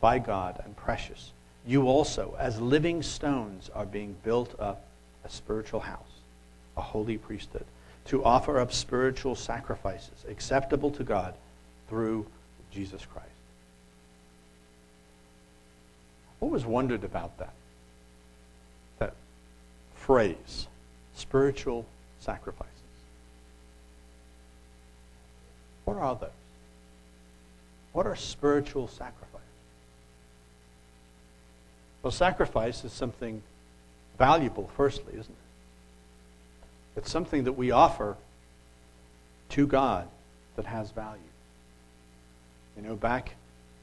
by 0.00 0.20
God 0.20 0.60
and 0.64 0.76
precious. 0.76 1.32
You 1.66 1.88
also, 1.88 2.36
as 2.38 2.60
living 2.60 3.02
stones, 3.02 3.70
are 3.74 3.86
being 3.86 4.14
built 4.22 4.54
up 4.60 4.84
a 5.24 5.30
spiritual 5.30 5.80
house, 5.80 6.20
a 6.76 6.80
holy 6.80 7.18
priesthood, 7.18 7.66
to 8.06 8.24
offer 8.24 8.58
up 8.58 8.72
spiritual 8.72 9.34
sacrifices 9.34 10.24
acceptable 10.28 10.90
to 10.92 11.04
God 11.04 11.34
through 11.88 12.26
Jesus 12.72 13.04
Christ. 13.04 13.26
always 16.40 16.64
wondered 16.64 17.04
about 17.04 17.36
that. 17.38 17.52
That 18.98 19.14
phrase, 19.94 20.66
spiritual 21.14 21.86
sacrifices. 22.20 22.72
What 25.84 25.98
are 25.98 26.14
those? 26.14 26.30
What 27.92 28.06
are 28.06 28.16
spiritual 28.16 28.88
sacrifices? 28.88 29.40
Well, 32.02 32.10
sacrifice 32.10 32.84
is 32.84 32.92
something 32.92 33.42
valuable, 34.18 34.70
firstly, 34.76 35.12
isn't 35.12 35.24
it? 35.24 35.49
It's 36.96 37.10
something 37.10 37.44
that 37.44 37.52
we 37.52 37.70
offer 37.70 38.16
to 39.50 39.66
God 39.66 40.08
that 40.56 40.66
has 40.66 40.90
value. 40.90 41.20
You 42.76 42.82
know, 42.82 42.96
back 42.96 43.34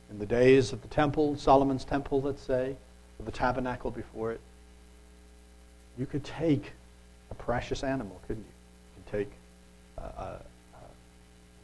in 0.09 0.19
the 0.19 0.25
days 0.25 0.73
of 0.73 0.81
the 0.81 0.87
temple, 0.87 1.35
Solomon's 1.37 1.85
temple, 1.85 2.21
let's 2.21 2.41
say, 2.41 2.75
the 3.23 3.31
tabernacle 3.31 3.91
before 3.91 4.31
it. 4.31 4.39
You 5.97 6.05
could 6.05 6.23
take 6.23 6.71
a 7.31 7.35
precious 7.35 7.83
animal, 7.83 8.19
couldn't 8.27 8.43
you? 8.43 8.49
You 8.95 9.03
could 9.03 9.19
take, 9.19 9.31
uh, 9.97 10.01
uh, 10.01 10.39
uh, 10.75 10.87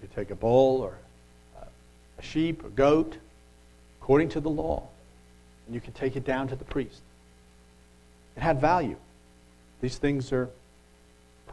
you 0.01 0.09
take 0.15 0.31
a 0.31 0.35
bull 0.35 0.81
or 0.81 0.97
uh, 1.59 1.65
a 2.17 2.21
sheep, 2.21 2.63
a 2.63 2.69
goat, 2.69 3.17
according 4.01 4.29
to 4.29 4.39
the 4.39 4.49
law, 4.49 4.83
and 5.65 5.75
you 5.75 5.81
could 5.81 5.95
take 5.95 6.15
it 6.15 6.25
down 6.25 6.47
to 6.47 6.55
the 6.55 6.65
priest. 6.65 7.01
It 8.35 8.41
had 8.41 8.59
value. 8.59 8.97
These 9.81 9.97
things 9.97 10.31
are 10.31 10.49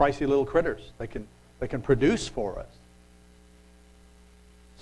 pricey 0.01 0.21
little 0.27 0.47
critters. 0.47 0.81
They 0.97 1.05
can, 1.05 1.27
they 1.59 1.67
can 1.67 1.79
produce 1.79 2.27
for 2.27 2.57
us. 2.57 2.65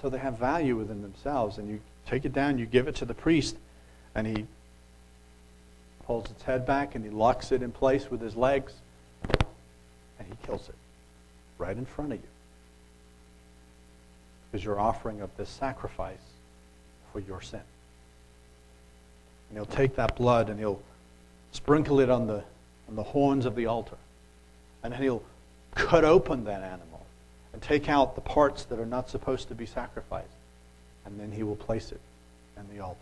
So 0.02 0.08
they 0.08 0.18
have 0.18 0.38
value 0.38 0.78
within 0.78 1.02
themselves. 1.02 1.58
And 1.58 1.68
you 1.68 1.82
take 2.08 2.24
it 2.24 2.32
down, 2.32 2.58
you 2.58 2.66
give 2.66 2.88
it 2.88 2.96
to 2.96 3.06
the 3.06 3.14
priest, 3.14 3.58
and 4.16 4.26
he 4.26 4.46
pulls 6.06 6.32
its 6.32 6.44
head 6.44 6.66
back 6.66 6.96
and 6.96 7.04
he 7.04 7.12
locks 7.12 7.52
it 7.52 7.62
in 7.62 7.72
place 7.72 8.10
with 8.10 8.22
his 8.22 8.38
legs, 8.38 8.72
and 10.18 10.26
he 10.26 10.34
kills 10.46 10.70
it 10.70 10.76
right 11.58 11.76
in 11.76 11.86
front 11.86 12.14
of 12.14 12.20
you. 12.20 12.28
Because 14.50 14.64
you're 14.64 14.80
offering 14.80 15.22
up 15.22 15.36
this 15.36 15.50
sacrifice 15.50 16.18
for 17.12 17.20
your 17.20 17.42
sin. 17.42 17.60
And 19.50 19.58
he'll 19.58 19.66
take 19.66 19.98
that 19.98 20.16
blood 20.16 20.48
and 20.48 20.58
he'll 20.58 20.82
sprinkle 21.52 22.00
it 22.00 22.10
on 22.10 22.26
the, 22.26 22.42
on 22.88 22.96
the 22.96 23.04
horns 23.04 23.46
of 23.46 23.56
the 23.56 23.66
altar. 23.66 23.98
And 24.84 24.94
then 24.94 25.02
he'll 25.02 25.24
cut 25.76 26.04
open 26.04 26.46
that 26.46 26.62
animal 26.62 27.06
and 27.54 27.62
take 27.62 27.90
out 27.90 28.16
the 28.16 28.22
parts 28.22 28.64
that 28.66 28.80
are 28.80 28.86
not 28.86 29.10
supposed 29.10 29.48
to 29.50 29.56
be 29.56 29.66
sacrificed. 29.66 30.28
And 31.06 31.20
then 31.20 31.32
he 31.32 31.44
will 31.44 31.56
place 31.56 31.92
it 31.92 32.00
in 32.58 32.76
the 32.76 32.84
altar. 32.84 33.00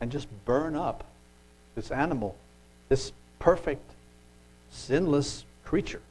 And 0.00 0.10
just 0.10 0.28
burn 0.44 0.76
up 0.76 1.04
this 1.74 1.90
animal, 1.90 2.36
this 2.88 3.12
perfect, 3.38 3.90
sinless 4.70 5.44
creature 5.64 6.02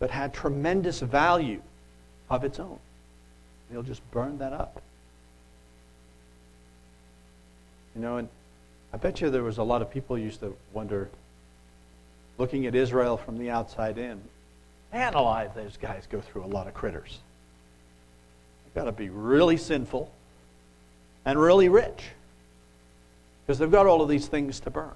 that 0.00 0.10
had 0.10 0.34
tremendous 0.34 1.00
value 1.00 1.62
of 2.28 2.44
its 2.44 2.58
own. 2.58 2.78
And 3.68 3.72
he'll 3.72 3.82
just 3.82 4.08
burn 4.10 4.38
that 4.38 4.52
up. 4.52 4.82
You 7.94 8.02
know, 8.02 8.16
and 8.16 8.28
I 8.92 8.96
bet 8.96 9.20
you 9.20 9.30
there 9.30 9.42
was 9.42 9.58
a 9.58 9.62
lot 9.62 9.82
of 9.82 9.90
people 9.90 10.18
used 10.18 10.40
to 10.40 10.56
wonder, 10.72 11.08
looking 12.38 12.66
at 12.66 12.74
Israel 12.74 13.16
from 13.16 13.38
the 13.38 13.50
outside 13.50 13.98
in, 13.98 14.20
man 14.92 15.14
alive, 15.14 15.54
those 15.54 15.76
guys 15.76 16.06
go 16.10 16.20
through 16.20 16.44
a 16.44 16.46
lot 16.46 16.66
of 16.66 16.74
critters. 16.74 17.18
They've 18.64 18.82
got 18.82 18.90
to 18.90 18.92
be 18.92 19.08
really 19.08 19.56
sinful 19.56 20.10
and 21.24 21.40
really 21.40 21.68
rich 21.68 22.02
because 23.46 23.58
they've 23.58 23.70
got 23.70 23.86
all 23.86 24.02
of 24.02 24.08
these 24.08 24.26
things 24.26 24.60
to 24.60 24.70
burn. 24.70 24.92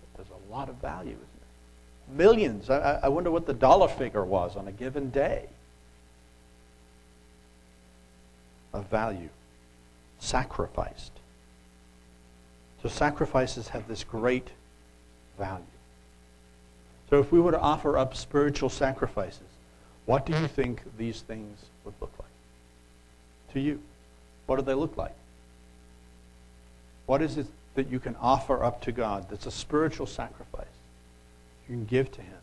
But 0.00 0.16
there's 0.16 0.40
a 0.48 0.52
lot 0.52 0.68
of 0.68 0.76
value, 0.76 1.10
isn't 1.10 1.20
there? 1.20 2.16
Millions. 2.16 2.70
I, 2.70 3.00
I 3.02 3.08
wonder 3.08 3.30
what 3.30 3.46
the 3.46 3.54
dollar 3.54 3.88
figure 3.88 4.24
was 4.24 4.56
on 4.56 4.68
a 4.68 4.72
given 4.72 5.10
day 5.10 5.46
of 8.72 8.86
value 8.86 9.28
sacrificed. 10.20 11.12
So 12.82 12.88
sacrifices 12.88 13.68
have 13.68 13.88
this 13.88 14.04
great 14.04 14.50
value. 15.38 15.64
So 17.10 17.18
if 17.20 17.32
we 17.32 17.40
were 17.40 17.52
to 17.52 17.60
offer 17.60 17.96
up 17.96 18.14
spiritual 18.16 18.68
sacrifices, 18.68 19.40
what 20.04 20.26
do 20.26 20.32
you 20.32 20.46
think 20.46 20.82
these 20.96 21.20
things 21.22 21.58
would 21.84 21.94
look 22.00 22.12
like 22.18 22.28
to 23.52 23.60
you? 23.60 23.80
What 24.46 24.56
do 24.56 24.62
they 24.62 24.74
look 24.74 24.96
like? 24.96 25.14
What 27.06 27.22
is 27.22 27.38
it 27.38 27.46
that 27.74 27.88
you 27.90 27.98
can 27.98 28.16
offer 28.16 28.62
up 28.62 28.82
to 28.82 28.92
God 28.92 29.28
that's 29.30 29.46
a 29.46 29.50
spiritual 29.50 30.06
sacrifice 30.06 30.66
you 31.68 31.76
can 31.76 31.84
give 31.86 32.10
to 32.12 32.20
Him? 32.20 32.38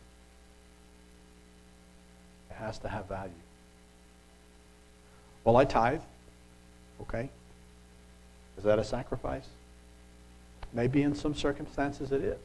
It 2.50 2.56
has 2.56 2.78
to 2.80 2.88
have 2.88 3.08
value. 3.08 3.32
Well, 5.44 5.58
I 5.58 5.66
tithe. 5.66 6.02
Okay. 7.02 7.30
Is 8.58 8.64
that 8.64 8.80
a 8.80 8.84
sacrifice? 8.84 9.48
Maybe 10.74 11.04
in 11.04 11.14
some 11.14 11.36
circumstances 11.36 12.12
it 12.12 12.22
is. 12.22 12.40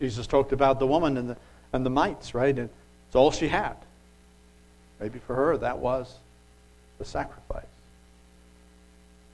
Jesus 0.00 0.26
talked 0.26 0.52
about 0.52 0.78
the 0.78 0.86
woman 0.86 1.16
and 1.16 1.30
the, 1.30 1.36
and 1.72 1.84
the 1.84 1.90
mites, 1.90 2.34
right? 2.34 2.56
And 2.56 2.68
it's 3.06 3.16
all 3.16 3.30
she 3.30 3.48
had. 3.48 3.76
Maybe 5.00 5.18
for 5.18 5.34
her 5.34 5.56
that 5.58 5.78
was 5.78 6.14
the 6.98 7.04
sacrifice. 7.04 7.64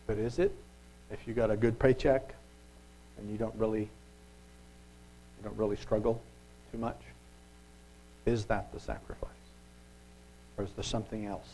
But 0.06 0.18
is 0.18 0.38
it? 0.38 0.52
If 1.10 1.26
you 1.26 1.34
got 1.34 1.50
a 1.50 1.56
good 1.56 1.78
paycheck 1.78 2.34
and 3.18 3.30
you 3.30 3.36
don't 3.36 3.54
really 3.56 3.80
you 3.80 5.48
don't 5.48 5.56
really 5.56 5.76
struggle 5.76 6.20
too 6.70 6.78
much, 6.78 7.00
is 8.26 8.44
that 8.46 8.72
the 8.72 8.80
sacrifice? 8.80 9.28
Or 10.56 10.64
is 10.64 10.70
there 10.72 10.84
something 10.84 11.26
else? 11.26 11.48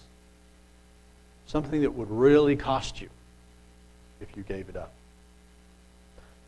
Something 1.47 1.83
that 1.83 1.95
would 1.95 2.11
really 2.11 2.57
cost 2.57 3.01
you 3.01 3.09
if 4.21 4.37
you 4.37 4.43
gave 4.43 4.69
it 4.69 4.77
up. 4.77 4.93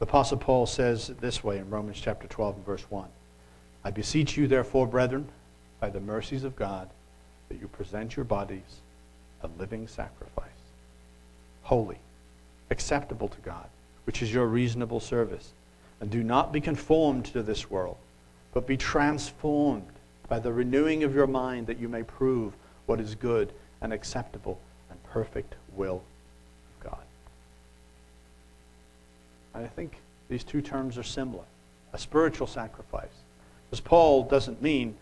The 0.01 0.07
Apostle 0.07 0.39
Paul 0.39 0.65
says 0.65 1.09
this 1.21 1.45
way 1.45 1.59
in 1.59 1.69
Romans 1.69 2.01
chapter 2.01 2.27
12 2.27 2.57
and 2.57 2.65
verse 2.65 2.87
1. 2.89 3.07
I 3.85 3.91
beseech 3.91 4.35
you, 4.35 4.49
therefore, 4.49 4.87
brethren, 4.87 5.29
by 5.79 5.91
the 5.91 6.01
mercies 6.01 6.43
of 6.43 6.57
God, 6.57 6.89
that 7.51 7.61
you 7.61 7.69
present 7.69 8.17
your 8.17 8.25
bodies 8.25 8.81
a 9.43 9.49
living 9.59 9.87
sacrifice, 9.87 10.49
holy, 11.63 11.99
acceptable 12.71 13.29
to 13.29 13.41
God, 13.43 13.67
which 14.05 14.23
is 14.23 14.33
your 14.33 14.47
reasonable 14.47 15.01
service. 15.01 15.53
And 16.01 16.11
do 16.11 16.23
not 16.23 16.51
be 16.51 16.63
conformed 16.63 17.27
to 17.27 17.43
this 17.43 17.71
world, 17.71 17.99
but 18.55 18.67
be 18.67 18.79
transformed 18.79 19.93
by 20.31 20.39
the 20.39 20.53
renewing 20.53 21.05
of 21.05 21.15
your 21.15 21.27
mind, 21.27 21.67
that 21.67 21.79
you 21.79 21.91
may 21.91 22.05
prove 22.05 22.55
what 22.87 23.01
is 23.01 23.15
good 23.15 23.53
and 23.83 23.93
acceptable 23.93 24.59
and 24.91 25.03
perfect 25.05 25.57
will 25.75 26.03
of 26.79 26.91
God. 26.91 27.05
I 29.55 29.67
think 29.67 29.97
these 30.29 30.45
two 30.45 30.63
terms 30.63 30.97
are 30.99 31.03
similar 31.03 31.45
a 31.93 31.99
spiritual 31.99 32.47
sacrifice. 32.47 33.09
Because 33.69 33.81
Paul 33.81 34.25
doesn't 34.25 34.63
mean 34.63 34.97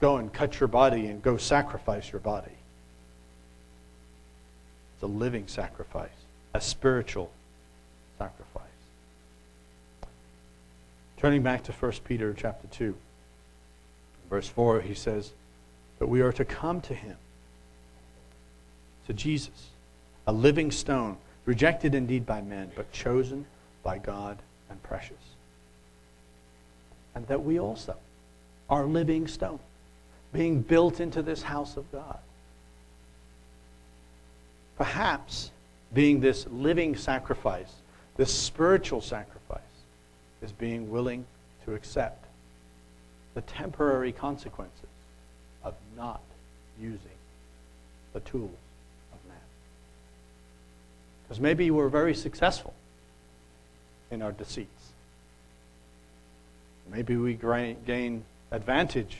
go 0.00 0.16
and 0.16 0.32
cut 0.32 0.60
your 0.60 0.68
body 0.68 1.06
and 1.06 1.22
go 1.22 1.36
sacrifice 1.36 2.12
your 2.12 2.20
body. 2.20 2.52
It's 4.94 5.02
a 5.02 5.06
living 5.06 5.46
sacrifice, 5.46 6.10
a 6.54 6.60
spiritual 6.60 7.30
sacrifice. 8.18 8.62
Turning 11.18 11.42
back 11.42 11.64
to 11.64 11.72
1 11.72 11.92
Peter 12.04 12.34
chapter 12.36 12.66
2, 12.68 12.94
verse 14.30 14.48
4, 14.48 14.80
he 14.82 14.94
says 14.94 15.32
But 15.98 16.08
we 16.08 16.20
are 16.20 16.32
to 16.32 16.44
come 16.44 16.80
to 16.82 16.94
him, 16.94 17.16
to 19.06 19.12
Jesus, 19.12 19.68
a 20.26 20.32
living 20.32 20.70
stone 20.70 21.16
rejected 21.46 21.94
indeed 21.94 22.26
by 22.26 22.42
men, 22.42 22.70
but 22.76 22.92
chosen 22.92 23.46
by 23.82 23.98
God 23.98 24.36
and 24.68 24.82
precious. 24.82 25.16
And 27.14 27.26
that 27.28 27.42
we 27.42 27.58
also 27.58 27.96
are 28.68 28.84
living 28.84 29.26
stone, 29.28 29.60
being 30.32 30.60
built 30.60 31.00
into 31.00 31.22
this 31.22 31.42
house 31.42 31.76
of 31.76 31.90
God. 31.92 32.18
Perhaps 34.76 35.52
being 35.94 36.20
this 36.20 36.46
living 36.50 36.96
sacrifice, 36.96 37.72
this 38.16 38.34
spiritual 38.34 39.00
sacrifice, 39.00 39.60
is 40.42 40.52
being 40.52 40.90
willing 40.90 41.24
to 41.64 41.74
accept 41.74 42.26
the 43.34 43.40
temporary 43.42 44.12
consequences 44.12 44.88
of 45.64 45.74
not 45.96 46.20
using 46.78 46.98
the 48.12 48.20
tools 48.20 48.50
because 51.26 51.40
maybe 51.40 51.70
we're 51.70 51.88
very 51.88 52.14
successful 52.14 52.72
in 54.10 54.22
our 54.22 54.32
deceits. 54.32 54.70
Maybe 56.92 57.16
we 57.16 57.34
gain 57.34 58.24
advantage 58.52 59.18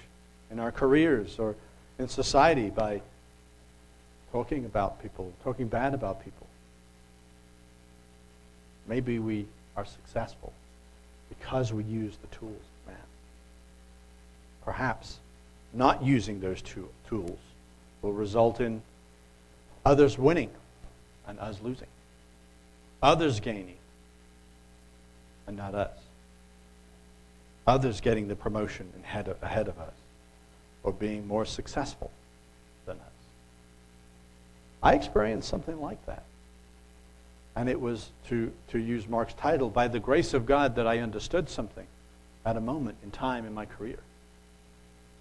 in 0.52 0.60
our 0.60 0.70
careers 0.70 1.38
or 1.40 1.56
in 1.98 2.08
society 2.08 2.70
by 2.70 3.02
talking 4.30 4.64
about 4.64 5.02
people, 5.02 5.32
talking 5.42 5.66
bad 5.66 5.94
about 5.94 6.22
people. 6.22 6.46
Maybe 8.86 9.18
we 9.18 9.46
are 9.76 9.84
successful 9.84 10.52
because 11.28 11.72
we 11.72 11.82
use 11.82 12.16
the 12.18 12.36
tools 12.36 12.52
of 12.54 12.92
man. 12.92 13.02
Perhaps 14.64 15.18
not 15.72 16.04
using 16.04 16.38
those 16.38 16.62
tools 16.62 17.38
will 18.00 18.12
result 18.12 18.60
in 18.60 18.80
others 19.84 20.16
winning 20.16 20.50
and 21.26 21.40
us 21.40 21.58
losing 21.62 21.88
others 23.02 23.40
gaining, 23.40 23.76
and 25.46 25.56
not 25.56 25.74
us. 25.74 25.98
Others 27.66 28.00
getting 28.00 28.28
the 28.28 28.36
promotion 28.36 28.92
ahead 29.02 29.28
of, 29.28 29.42
ahead 29.42 29.68
of 29.68 29.78
us, 29.78 29.94
or 30.82 30.92
being 30.92 31.26
more 31.26 31.44
successful 31.44 32.10
than 32.86 32.96
us. 32.96 33.02
I 34.82 34.94
experienced 34.94 35.48
something 35.48 35.80
like 35.80 36.04
that. 36.06 36.22
And 37.56 37.68
it 37.68 37.80
was, 37.80 38.10
to, 38.28 38.52
to 38.68 38.78
use 38.78 39.08
Mark's 39.08 39.34
title, 39.34 39.70
by 39.70 39.88
the 39.88 39.98
grace 39.98 40.34
of 40.34 40.46
God 40.46 40.76
that 40.76 40.86
I 40.86 40.98
understood 40.98 41.48
something 41.48 41.86
at 42.44 42.56
a 42.56 42.60
moment 42.60 42.98
in 43.02 43.10
time 43.10 43.46
in 43.46 43.54
my 43.54 43.64
career. 43.64 43.98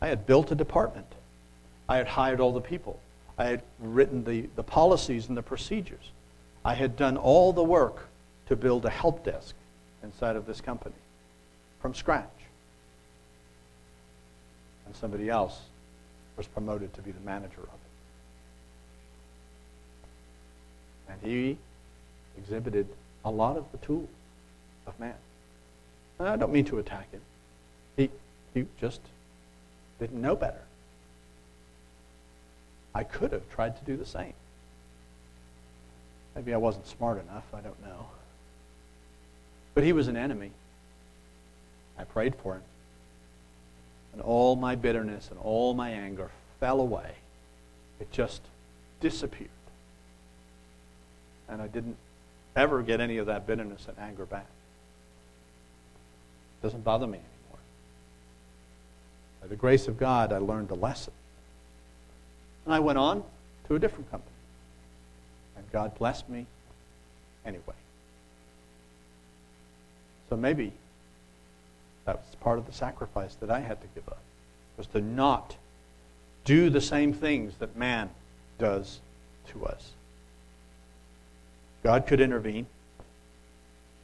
I 0.01 0.07
had 0.07 0.27
built 0.27 0.51
a 0.51 0.55
department. 0.55 1.07
I 1.87 1.97
had 1.97 2.07
hired 2.07 2.39
all 2.39 2.51
the 2.51 2.61
people. 2.61 2.99
I 3.37 3.45
had 3.45 3.63
written 3.79 4.23
the, 4.23 4.47
the 4.55 4.63
policies 4.63 5.29
and 5.29 5.37
the 5.37 5.41
procedures. 5.41 6.11
I 6.65 6.73
had 6.73 6.97
done 6.97 7.15
all 7.15 7.53
the 7.53 7.63
work 7.63 8.07
to 8.47 8.55
build 8.55 8.85
a 8.85 8.89
help 8.89 9.23
desk 9.23 9.53
inside 10.01 10.35
of 10.35 10.47
this 10.47 10.59
company 10.61 10.95
from 11.79 11.93
scratch. 11.93 12.27
And 14.87 14.95
somebody 14.95 15.29
else 15.29 15.61
was 16.35 16.47
promoted 16.47 16.91
to 16.95 17.03
be 17.03 17.11
the 17.11 17.19
manager 17.19 17.61
of 17.61 17.67
it. 21.07 21.11
And 21.11 21.21
he 21.21 21.57
exhibited 22.35 22.87
a 23.23 23.29
lot 23.29 23.57
of 23.57 23.71
the 23.71 23.77
tools 23.77 24.09
of 24.87 24.99
man. 24.99 25.13
And 26.17 26.27
I 26.27 26.35
don't 26.35 26.51
mean 26.51 26.65
to 26.65 26.79
attack 26.79 27.11
him. 27.11 27.21
He, 27.95 28.09
he 28.55 28.65
just 28.81 29.01
didn't 29.99 30.19
know 30.19 30.35
better. 30.35 30.61
I 32.95 33.03
could 33.03 33.31
have 33.33 33.47
tried 33.51 33.77
to 33.77 33.85
do 33.85 33.97
the 33.97 34.05
same. 34.05 34.33
Maybe 36.35 36.53
I 36.53 36.57
wasn't 36.57 36.85
smart 36.87 37.21
enough, 37.21 37.45
I 37.53 37.61
don't 37.61 37.81
know. 37.81 38.07
But 39.73 39.83
he 39.83 39.93
was 39.93 40.07
an 40.07 40.17
enemy. 40.17 40.51
I 41.97 42.03
prayed 42.03 42.35
for 42.35 42.55
him. 42.55 42.61
And 44.13 44.21
all 44.21 44.55
my 44.55 44.75
bitterness 44.75 45.29
and 45.29 45.39
all 45.39 45.73
my 45.73 45.89
anger 45.89 46.29
fell 46.59 46.81
away. 46.81 47.11
It 47.99 48.11
just 48.11 48.41
disappeared. 48.99 49.49
And 51.47 51.61
I 51.61 51.67
didn't 51.67 51.97
ever 52.55 52.81
get 52.81 52.99
any 52.99 53.17
of 53.17 53.27
that 53.27 53.45
bitterness 53.45 53.85
and 53.87 53.97
anger 53.99 54.25
back. 54.25 54.47
It 56.61 56.65
doesn't 56.65 56.83
bother 56.83 57.07
me 57.07 57.17
anymore. 57.17 57.59
By 59.41 59.47
the 59.47 59.55
grace 59.55 59.87
of 59.87 59.97
God, 59.97 60.33
I 60.33 60.37
learned 60.37 60.71
a 60.71 60.75
lesson. 60.75 61.13
And 62.65 62.73
I 62.73 62.79
went 62.79 62.97
on 62.97 63.23
to 63.67 63.75
a 63.75 63.79
different 63.79 64.09
company. 64.09 64.34
God 65.71 65.97
blessed 65.97 66.29
me 66.29 66.45
anyway. 67.45 67.75
So 70.29 70.37
maybe 70.37 70.71
that 72.05 72.17
was 72.17 72.35
part 72.41 72.57
of 72.57 72.65
the 72.65 72.73
sacrifice 72.73 73.35
that 73.35 73.49
I 73.49 73.59
had 73.59 73.81
to 73.81 73.87
give 73.93 74.07
up, 74.07 74.21
was 74.77 74.87
to 74.87 75.01
not 75.01 75.55
do 76.43 76.69
the 76.69 76.81
same 76.81 77.13
things 77.13 77.53
that 77.59 77.75
man 77.75 78.09
does 78.59 78.99
to 79.47 79.65
us. 79.65 79.91
God 81.83 82.07
could 82.07 82.21
intervene. 82.21 82.67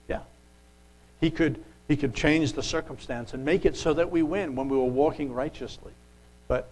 Yeah. 0.08 0.22
He 1.20 1.32
could, 1.32 1.64
he 1.88 1.96
could 1.96 2.14
change 2.14 2.54
the 2.54 2.64
circumstance 2.64 3.34
and 3.34 3.46
make 3.46 3.66
it 3.66 3.76
so 3.76 3.94
that 3.94 4.12
we 4.12 4.24
win 4.24 4.56
when 4.56 4.70
we 4.70 4.78
were 4.78 4.84
walking 4.84 5.34
righteously. 5.34 5.92
But 6.48 6.70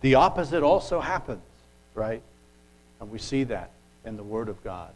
the 0.00 0.16
opposite 0.16 0.62
also 0.62 1.00
happens, 1.00 1.42
right? 1.94 2.22
And 3.00 3.10
we 3.10 3.18
see 3.18 3.44
that 3.44 3.70
in 4.04 4.16
the 4.16 4.22
Word 4.22 4.48
of 4.48 4.62
God. 4.62 4.90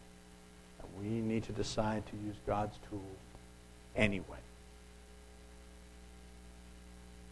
And 0.81 1.03
we 1.03 1.21
need 1.21 1.43
to 1.45 1.51
decide 1.51 2.03
to 2.07 2.13
use 2.25 2.35
God's 2.45 2.77
tools 2.89 3.03
anyway. 3.95 4.25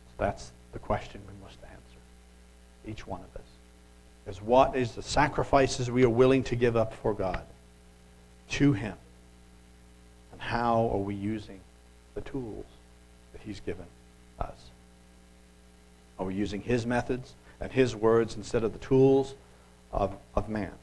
So 0.08 0.14
that's 0.18 0.52
the 0.74 0.80
question 0.80 1.22
we 1.28 1.46
must 1.46 1.58
answer, 1.64 2.00
each 2.88 3.08
one 3.08 3.22
of 3.22 3.40
us. 3.40 3.48
Is 4.28 4.42
what 4.42 4.76
is 4.76 4.92
the 4.92 5.04
sacrifices 5.04 5.90
we 5.90 6.04
are 6.04 6.10
willing 6.10 6.44
to 6.46 6.56
give 6.56 6.76
up 6.76 6.94
for 6.94 7.14
God 7.14 7.44
to 8.52 8.74
Him? 8.74 8.96
And 10.34 10.42
how 10.42 10.90
are 10.94 11.00
we 11.00 11.16
using 11.16 11.60
the 12.14 12.22
tools 12.22 12.66
that 13.32 13.42
He's 13.42 13.62
given 13.62 13.86
us? 14.40 14.70
Are 16.20 16.26
we 16.26 16.34
using 16.36 16.62
His 16.62 16.86
methods 16.86 17.34
and 17.62 17.72
His 17.72 17.96
words 17.96 18.36
instead 18.36 18.64
of 18.64 18.74
the 18.74 18.80
tools 18.80 19.34
of, 19.94 20.14
of 20.36 20.50
man? 20.50 20.74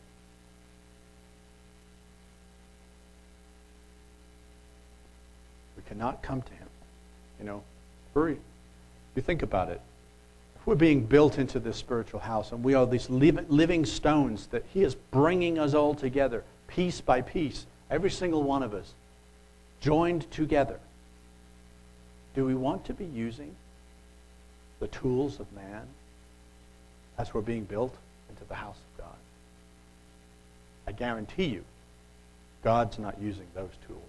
Cannot 5.88 6.22
come 6.22 6.42
to 6.42 6.52
Him. 6.52 6.68
You 7.38 7.46
know, 7.46 7.62
hurry. 8.14 8.38
You 9.14 9.22
think 9.22 9.42
about 9.42 9.68
it. 9.68 9.80
We're 10.66 10.74
being 10.74 11.04
built 11.04 11.38
into 11.38 11.58
this 11.58 11.76
spiritual 11.76 12.20
house 12.20 12.52
and 12.52 12.64
we 12.64 12.74
are 12.74 12.86
these 12.86 13.10
living 13.10 13.84
stones 13.84 14.46
that 14.48 14.64
He 14.72 14.82
is 14.82 14.94
bringing 14.94 15.58
us 15.58 15.74
all 15.74 15.94
together, 15.94 16.42
piece 16.68 17.00
by 17.00 17.20
piece, 17.20 17.66
every 17.90 18.10
single 18.10 18.42
one 18.42 18.62
of 18.62 18.72
us, 18.72 18.94
joined 19.80 20.30
together, 20.30 20.80
do 22.34 22.44
we 22.44 22.54
want 22.54 22.84
to 22.86 22.94
be 22.94 23.04
using 23.04 23.54
the 24.80 24.88
tools 24.88 25.38
of 25.38 25.52
man 25.52 25.82
as 27.18 27.32
we're 27.32 27.42
being 27.42 27.64
built 27.64 27.94
into 28.28 28.44
the 28.44 28.54
house 28.54 28.76
of 28.76 29.04
God? 29.04 29.16
I 30.86 30.92
guarantee 30.92 31.46
you, 31.46 31.64
God's 32.62 32.98
not 32.98 33.20
using 33.20 33.46
those 33.54 33.70
tools 33.86 34.00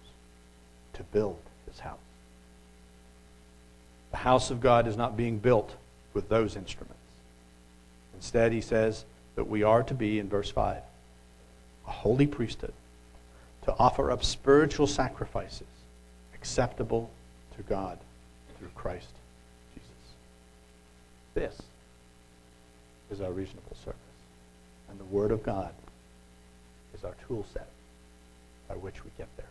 to 0.93 1.03
build 1.03 1.39
his 1.70 1.80
house. 1.80 1.97
The 4.11 4.18
house 4.18 4.51
of 4.51 4.61
God 4.61 4.88
is 4.88 4.95
not 4.95 5.18
being 5.18 5.39
built 5.39 5.76
with 6.13 6.30
those 6.30 6.55
instruments. 6.55 6.95
Instead, 8.16 8.53
he 8.53 8.61
says 8.61 9.05
that 9.36 9.47
we 9.47 9.63
are 9.63 9.84
to 9.84 9.93
be, 9.93 10.20
in 10.20 10.30
verse 10.30 10.49
5, 10.49 10.78
a 11.88 11.91
holy 11.91 12.26
priesthood, 12.26 12.74
to 13.63 13.76
offer 13.78 14.11
up 14.11 14.24
spiritual 14.24 14.88
sacrifices 14.88 15.68
acceptable 16.34 17.09
to 17.57 17.63
God 17.63 17.97
through 18.57 18.70
Christ 18.76 19.09
Jesus. 19.74 19.89
This 21.34 21.61
is 23.11 23.22
our 23.22 23.32
reasonable 23.32 23.76
service. 23.84 23.99
And 24.89 24.99
the 24.99 25.05
Word 25.05 25.32
of 25.32 25.43
God 25.43 25.74
is 26.95 27.03
our 27.03 27.16
tool 27.28 27.45
set 27.53 27.68
by 28.70 28.76
which 28.76 29.03
we 29.03 29.11
get 29.18 29.28
there. 29.38 29.45